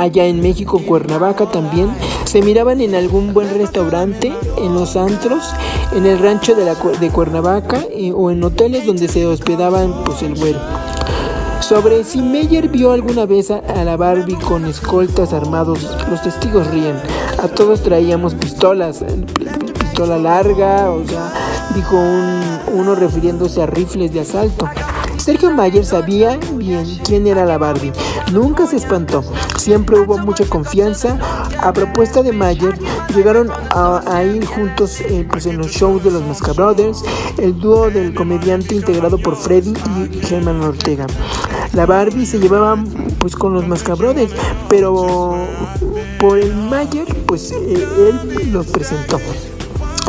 allá 0.00 0.24
en 0.24 0.40
México, 0.40 0.80
Cuernavaca 0.84 1.50
también, 1.50 1.90
se 2.24 2.40
miraban 2.40 2.80
en 2.80 2.94
algún 2.94 3.34
buen 3.34 3.52
restaurante, 3.54 4.32
en 4.56 4.74
los 4.74 4.96
antros, 4.96 5.44
en 5.94 6.06
el 6.06 6.18
rancho 6.18 6.54
de, 6.54 6.64
la, 6.64 6.74
de 6.74 7.10
Cuernavaca 7.10 7.84
eh, 7.92 8.12
o 8.14 8.30
en 8.30 8.42
hoteles 8.42 8.86
donde 8.86 9.08
se 9.08 9.26
hospedaban 9.26 9.92
pues 10.04 10.22
el 10.22 10.34
güero. 10.36 10.58
Sobre 11.60 12.02
si 12.04 12.22
Meyer 12.22 12.68
vio 12.68 12.92
alguna 12.92 13.26
vez 13.26 13.50
a, 13.50 13.60
la 13.84 13.96
Barbie 13.96 14.36
con 14.36 14.64
escoltas 14.64 15.34
armados, 15.34 15.96
los 16.08 16.22
testigos 16.22 16.66
ríen. 16.68 16.96
A 17.38 17.48
todos 17.48 17.82
traíamos 17.82 18.34
pistolas, 18.34 19.04
pistola 19.78 20.18
larga, 20.18 20.90
o 20.90 21.06
sea, 21.06 21.32
dijo 21.74 21.96
uno 22.72 22.94
refiriéndose 22.94 23.62
a 23.62 23.66
rifles 23.66 24.12
de 24.12 24.20
asalto. 24.20 24.66
Sergio 25.20 25.50
Mayer 25.50 25.84
sabía 25.84 26.38
bien 26.54 26.86
quién 27.04 27.26
era 27.26 27.44
la 27.44 27.58
Barbie. 27.58 27.92
Nunca 28.32 28.66
se 28.66 28.76
espantó. 28.76 29.22
Siempre 29.58 30.00
hubo 30.00 30.16
mucha 30.16 30.46
confianza. 30.46 31.18
A 31.60 31.74
propuesta 31.74 32.22
de 32.22 32.32
Mayer, 32.32 32.78
llegaron 33.14 33.50
a, 33.70 34.24
ir 34.24 34.46
juntos 34.46 35.02
eh, 35.02 35.26
pues 35.30 35.44
en 35.44 35.58
los 35.58 35.66
shows 35.66 36.02
de 36.02 36.10
los 36.10 36.22
Masca 36.22 36.54
Brothers, 36.54 37.02
el 37.36 37.58
dúo 37.58 37.90
del 37.90 38.14
comediante 38.14 38.74
integrado 38.74 39.18
por 39.18 39.36
Freddy 39.36 39.74
y 40.10 40.26
Germán 40.26 40.62
Ortega. 40.62 41.06
La 41.74 41.84
Barbie 41.84 42.24
se 42.24 42.38
llevaba 42.38 42.82
pues 43.18 43.36
con 43.36 43.52
los 43.52 43.68
Masca 43.68 43.94
Brothers, 43.94 44.32
pero 44.70 45.36
por 46.18 46.38
el 46.38 46.54
Mayer, 46.54 47.06
pues 47.26 47.52
eh, 47.52 47.86
él 48.08 48.52
los 48.52 48.66
presentó. 48.68 49.18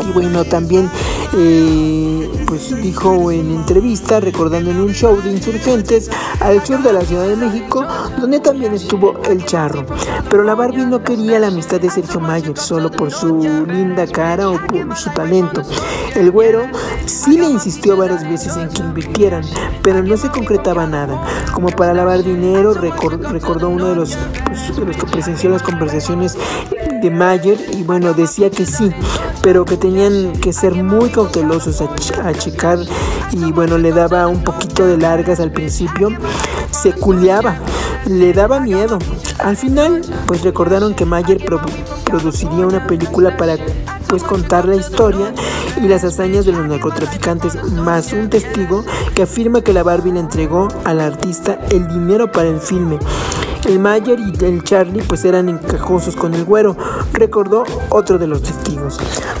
Y 0.06 0.12
bueno, 0.12 0.44
también 0.44 0.90
eh, 1.34 2.30
pues 2.46 2.74
dijo 2.82 3.30
en 3.30 3.50
entrevista, 3.50 4.20
recordando 4.20 4.70
en 4.70 4.80
un 4.80 4.92
show 4.92 5.20
de 5.22 5.30
insurgentes 5.30 6.10
al 6.40 6.64
sur 6.64 6.82
de 6.82 6.92
la 6.92 7.00
Ciudad 7.02 7.26
de 7.26 7.36
México, 7.36 7.86
donde 8.20 8.40
también 8.40 8.74
estuvo 8.74 9.14
el 9.30 9.44
charro. 9.44 9.86
Pero 10.28 10.44
la 10.44 10.54
Barbie 10.54 10.86
no 10.86 11.02
quería 11.02 11.38
la 11.38 11.48
amistad 11.48 11.80
de 11.80 11.90
Sergio 11.90 12.20
Mayer 12.20 12.58
solo 12.58 12.90
por 12.90 13.10
su 13.10 13.38
linda 13.66 14.06
cara 14.06 14.50
o 14.50 14.58
por 14.66 14.96
su 14.96 15.10
talento. 15.10 15.62
El 16.14 16.30
güero 16.30 16.64
sí 17.06 17.38
le 17.38 17.48
insistió 17.48 17.96
varias 17.96 18.28
veces 18.28 18.56
en 18.56 18.68
que 18.68 18.82
invirtieran, 18.82 19.44
pero 19.82 20.02
no 20.02 20.16
se 20.16 20.28
concretaba 20.28 20.86
nada. 20.86 21.22
Como 21.52 21.68
para 21.68 21.94
lavar 21.94 22.22
dinero, 22.22 22.74
recordó 22.74 23.68
uno 23.68 23.86
de 23.86 23.96
los, 23.96 24.16
pues, 24.44 24.76
de 24.76 24.84
los 24.84 24.96
que 24.96 25.06
presenció 25.06 25.48
las 25.50 25.62
conversaciones 25.62 26.36
de 27.02 27.10
Mayer 27.10 27.58
y 27.72 27.82
bueno, 27.82 28.14
decía 28.14 28.48
que 28.48 28.64
sí, 28.64 28.90
pero 29.42 29.64
que 29.64 29.76
tenían 29.76 30.32
que 30.34 30.52
ser 30.52 30.82
muy 30.82 31.10
cautelosos 31.10 31.82
a, 31.82 32.32
checar 32.32 32.78
y 33.32 33.50
bueno, 33.52 33.76
le 33.76 33.92
daba 33.92 34.28
un 34.28 34.44
poquito 34.44 34.86
de 34.86 34.96
largas 34.96 35.40
al 35.40 35.50
principio, 35.50 36.10
se 36.70 36.92
culeaba, 36.92 37.56
le 38.06 38.32
daba 38.32 38.60
miedo. 38.60 38.98
Al 39.40 39.56
final, 39.56 40.02
pues 40.26 40.42
recordaron 40.42 40.94
que 40.94 41.04
Mayer 41.04 41.44
produciría 42.04 42.66
una 42.66 42.86
película 42.86 43.36
para 43.36 43.56
pues 44.08 44.22
contar 44.22 44.66
la 44.66 44.76
historia 44.76 45.32
y 45.82 45.88
las 45.88 46.04
hazañas 46.04 46.44
de 46.44 46.52
los 46.52 46.66
narcotraficantes, 46.66 47.62
más 47.72 48.12
un 48.12 48.30
testigo 48.30 48.84
que 49.14 49.22
afirma 49.22 49.62
que 49.62 49.72
la 49.72 49.82
Barbie 49.82 50.12
le 50.12 50.20
entregó 50.20 50.68
al 50.84 51.00
artista 51.00 51.58
el 51.70 51.88
dinero 51.88 52.30
para 52.30 52.48
el 52.48 52.60
filme. 52.60 52.98
El 53.64 53.78
Mayer 53.78 54.18
y 54.18 54.44
el 54.44 54.64
Charlie 54.64 55.02
pues 55.02 55.24
eran 55.24 55.48
encajosos 55.48 56.16
con 56.16 56.34
el 56.34 56.44
güero, 56.44 56.76
recordó 57.12 57.64
otro 57.90 58.18
de 58.18 58.26
los 58.26 58.42
testigos. 58.42 58.98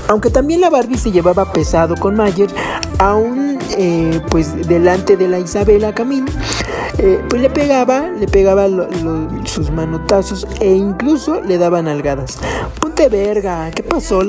Aunque 0.08 0.30
también 0.30 0.60
la 0.60 0.70
Barbie 0.70 0.96
se 0.96 1.10
llevaba 1.10 1.52
pesado 1.52 1.96
con 1.96 2.14
Mayer, 2.14 2.48
aún 2.98 3.58
eh, 3.76 4.20
pues 4.30 4.68
delante 4.68 5.16
de 5.16 5.28
la 5.28 5.40
Isabela 5.40 5.92
Camino, 5.92 6.26
eh, 6.98 7.20
pues 7.28 7.42
le 7.42 7.50
pegaba, 7.50 8.10
le 8.10 8.28
pegaba 8.28 8.68
sus 9.44 9.70
manotazos 9.70 10.46
e 10.60 10.70
incluso 10.70 11.40
le 11.40 11.58
daba 11.58 11.82
nalgadas. 11.82 12.38
Ponte 12.80 13.08
verga, 13.08 13.70
¿qué 13.72 13.82
pasó 13.82 14.20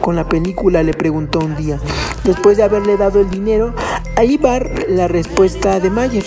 con 0.00 0.14
la 0.14 0.28
película? 0.28 0.82
Le 0.82 0.94
preguntó 0.94 1.40
un 1.40 1.56
día. 1.56 1.80
Después 2.24 2.56
de 2.56 2.62
haberle 2.62 2.96
dado 2.96 3.20
el 3.20 3.30
dinero, 3.30 3.74
ahí 4.16 4.36
va 4.36 4.60
la 4.88 5.08
respuesta 5.08 5.80
de 5.80 5.90
Mayer 5.90 6.24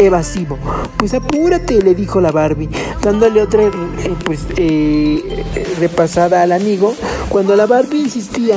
evasivo. 0.00 0.58
Pues 0.96 1.14
apúrate, 1.14 1.82
le 1.82 1.94
dijo 1.94 2.20
la 2.20 2.32
Barbie, 2.32 2.68
dándole 3.02 3.42
otra 3.42 3.62
eh, 3.64 3.70
pues 4.24 4.46
eh, 4.56 5.44
repasada 5.78 6.42
al 6.42 6.52
amigo, 6.52 6.94
cuando 7.28 7.54
la 7.54 7.66
Barbie 7.66 8.00
insistía 8.00 8.56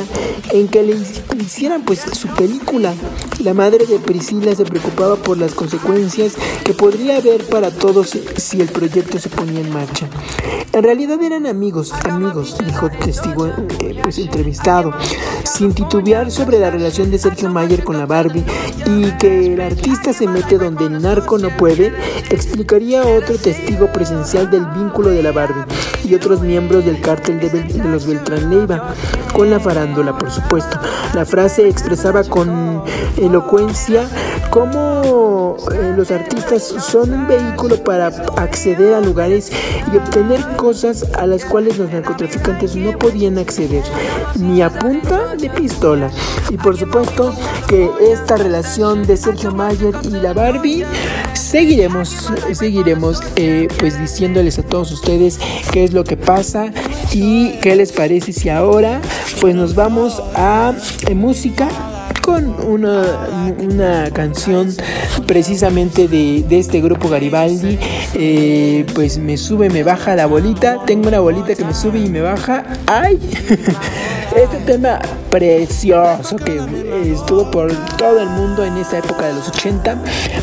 en 0.51 0.67
que 0.67 0.83
le 0.83 0.95
hicieran 1.39 1.83
pues 1.83 1.99
su 1.99 2.27
película. 2.29 2.93
La 3.39 3.53
madre 3.53 3.85
de 3.85 3.99
Priscila 3.99 4.55
se 4.55 4.63
preocupaba 4.63 5.15
por 5.15 5.37
las 5.37 5.53
consecuencias 5.53 6.33
que 6.63 6.73
podría 6.73 7.17
haber 7.17 7.45
para 7.47 7.71
todos 7.71 8.17
si 8.37 8.61
el 8.61 8.69
proyecto 8.69 9.19
se 9.19 9.29
ponía 9.29 9.59
en 9.59 9.71
marcha. 9.71 10.07
En 10.71 10.83
realidad 10.83 11.21
eran 11.21 11.45
amigos, 11.45 11.93
amigos, 12.09 12.57
dijo 12.65 12.89
testigo 12.89 13.47
eh, 13.47 13.99
pues 14.01 14.17
entrevistado, 14.17 14.93
sin 15.43 15.73
titubear 15.73 16.31
sobre 16.31 16.59
la 16.59 16.71
relación 16.71 17.11
de 17.11 17.19
Sergio 17.19 17.49
Mayer 17.49 17.83
con 17.83 17.97
la 17.97 18.05
Barbie 18.05 18.43
y 18.85 19.11
que 19.17 19.53
el 19.53 19.61
artista 19.61 20.13
se 20.13 20.27
mete 20.27 20.57
donde 20.57 20.85
el 20.85 21.01
narco 21.01 21.32
no 21.37 21.49
puede, 21.57 21.93
explicaría 22.29 23.01
otro 23.03 23.37
testigo 23.37 23.87
presencial 23.91 24.49
del 24.49 24.65
vínculo 24.67 25.09
de 25.09 25.23
la 25.23 25.31
Barbie 25.31 25.65
y 26.03 26.15
otros 26.15 26.41
miembros 26.41 26.85
del 26.85 26.99
cártel 27.01 27.39
de, 27.39 27.83
los 27.83 28.05
Beltrán 28.05 28.49
Leiva, 28.49 28.93
con 29.33 29.49
la 29.49 29.59
farándula, 29.59 30.17
por 30.17 30.31
supuesto. 30.31 30.79
La 31.13 31.25
frase 31.25 31.67
expresaba 31.67 32.23
con 32.23 32.83
elocuencia 33.17 34.07
cómo 34.49 35.57
eh, 35.71 35.93
los 35.95 36.11
artistas 36.11 36.63
son 36.63 37.13
un 37.13 37.27
vehículo 37.27 37.83
para 37.83 38.07
acceder 38.37 38.93
a 38.93 39.01
lugares 39.01 39.51
y 39.91 39.97
obtener 39.97 40.41
cosas 40.57 41.05
a 41.17 41.25
las 41.25 41.45
cuales 41.45 41.77
los 41.77 41.91
narcotraficantes 41.91 42.75
no 42.75 42.97
podían 42.97 43.37
acceder, 43.37 43.83
ni 44.35 44.61
a 44.61 44.69
punta 44.69 45.35
de 45.35 45.49
pistola. 45.49 46.11
Y 46.49 46.57
por 46.57 46.77
supuesto 46.77 47.33
que 47.67 47.89
esta 48.11 48.35
relación 48.35 49.05
de 49.05 49.17
Sergio 49.17 49.51
Mayer 49.51 49.95
y 50.03 50.09
la 50.09 50.33
Barbie 50.33 50.85
seguiremos, 51.33 52.31
seguiremos 52.53 53.21
eh, 53.35 53.67
pues 53.79 53.99
diciéndoles 53.99 54.59
a 54.59 54.63
todos 54.63 54.91
ustedes 54.91 55.39
qué 55.71 55.83
es 55.83 55.93
lo 55.93 56.03
que 56.03 56.17
pasa 56.17 56.71
y 57.11 57.51
qué 57.61 57.75
les 57.75 57.91
parece 57.91 58.33
si 58.33 58.49
ahora 58.49 59.01
pues 59.41 59.55
nos 59.55 59.75
vamos 59.75 60.21
a 60.35 60.73
eh, 61.07 61.15
música 61.15 61.69
con 62.21 62.55
una, 62.65 63.03
una 63.59 64.09
canción 64.11 64.75
precisamente 65.25 66.07
de, 66.07 66.43
de, 66.47 66.59
este 66.59 66.81
grupo 66.81 67.09
Garibaldi. 67.09 67.77
Eh, 68.13 68.85
pues 68.93 69.17
me 69.17 69.37
sube, 69.37 69.69
me 69.69 69.83
baja 69.83 70.15
la 70.15 70.25
bolita. 70.25 70.83
Tengo 70.85 71.07
una 71.09 71.19
bolita 71.19 71.55
que 71.55 71.65
me 71.65 71.73
sube 71.73 71.99
y 71.99 72.09
me 72.09 72.21
baja. 72.21 72.63
¡Ay! 72.87 73.19
Este 74.35 74.57
tema 74.65 74.99
precioso 75.29 76.37
que 76.37 76.59
estuvo 77.11 77.51
por 77.51 77.71
todo 77.97 78.19
el 78.19 78.29
mundo 78.29 78.65
en 78.65 78.77
esa 78.77 78.97
época 78.97 79.27
de 79.27 79.33
los 79.33 79.47
80. 79.47 79.95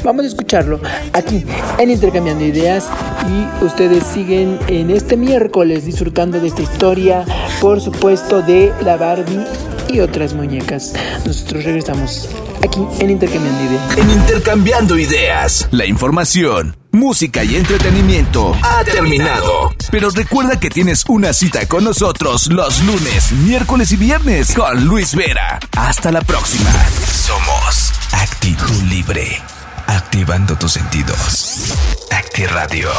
Vamos 0.05 0.25
a 0.25 0.29
escucharlo 0.29 0.79
aquí 1.13 1.45
en 1.77 1.91
Intercambiando 1.91 2.45
Ideas 2.45 2.89
y 3.29 3.65
ustedes 3.65 4.05
siguen 4.05 4.61
en 4.69 4.91
este 4.91 5.17
miércoles 5.17 5.87
disfrutando 5.87 6.39
de 6.39 6.47
esta 6.47 6.63
historia, 6.63 7.25
por 7.61 7.81
supuesto, 7.81 8.43
de 8.43 8.73
la 8.85 8.97
Barbie 8.97 9.45
y 9.93 10.01
otras 10.01 10.35
muñecas. 10.35 10.95
Nosotros 11.27 11.65
regresamos 11.65 12.29
aquí 12.65 12.81
en 13.01 13.11
Intercambiando 13.11 13.65
Ideas. 13.65 13.99
En 13.99 14.11
Intercambiando 14.11 14.99
Ideas, 14.99 15.69
la 15.71 15.87
información, 15.87 16.77
música 16.93 17.45
y 17.45 17.57
entretenimiento 17.57 18.57
ha 18.63 18.85
terminado. 18.85 19.73
Pero 19.91 20.11
recuerda 20.11 20.59
que 20.59 20.71
tienes 20.71 21.05
una 21.09 21.33
cita 21.33 21.67
con 21.67 21.85
nosotros 21.85 22.49
los 22.49 22.83
lunes, 22.83 23.33
miércoles 23.33 23.93
y 23.93 23.97
viernes 23.97 24.55
con 24.55 24.85
Luis 24.87 25.15
Vera. 25.15 25.59
Hasta 25.77 26.13
la 26.13 26.21
próxima. 26.21 26.71
Somos 27.07 27.93
Actitud 28.13 28.83
Libre. 28.89 29.39
Activando 29.87 30.57
tus 30.57 30.73
sentidos. 30.73 31.75
Acti 32.11 32.47
Radio. 32.47 32.91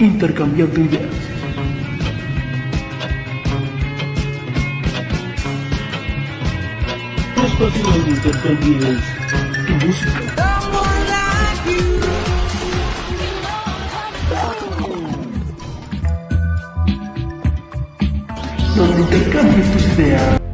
Intercambiando 0.00 0.80
ideas. 0.80 1.36
Espacio 7.58 7.82
donde 7.84 8.10
intercambies 8.10 9.00
tu 9.66 9.86
música. 9.86 10.20
Donde 18.76 19.00
intercambies 19.00 19.72
tus 19.72 19.84
ideas. 19.94 20.45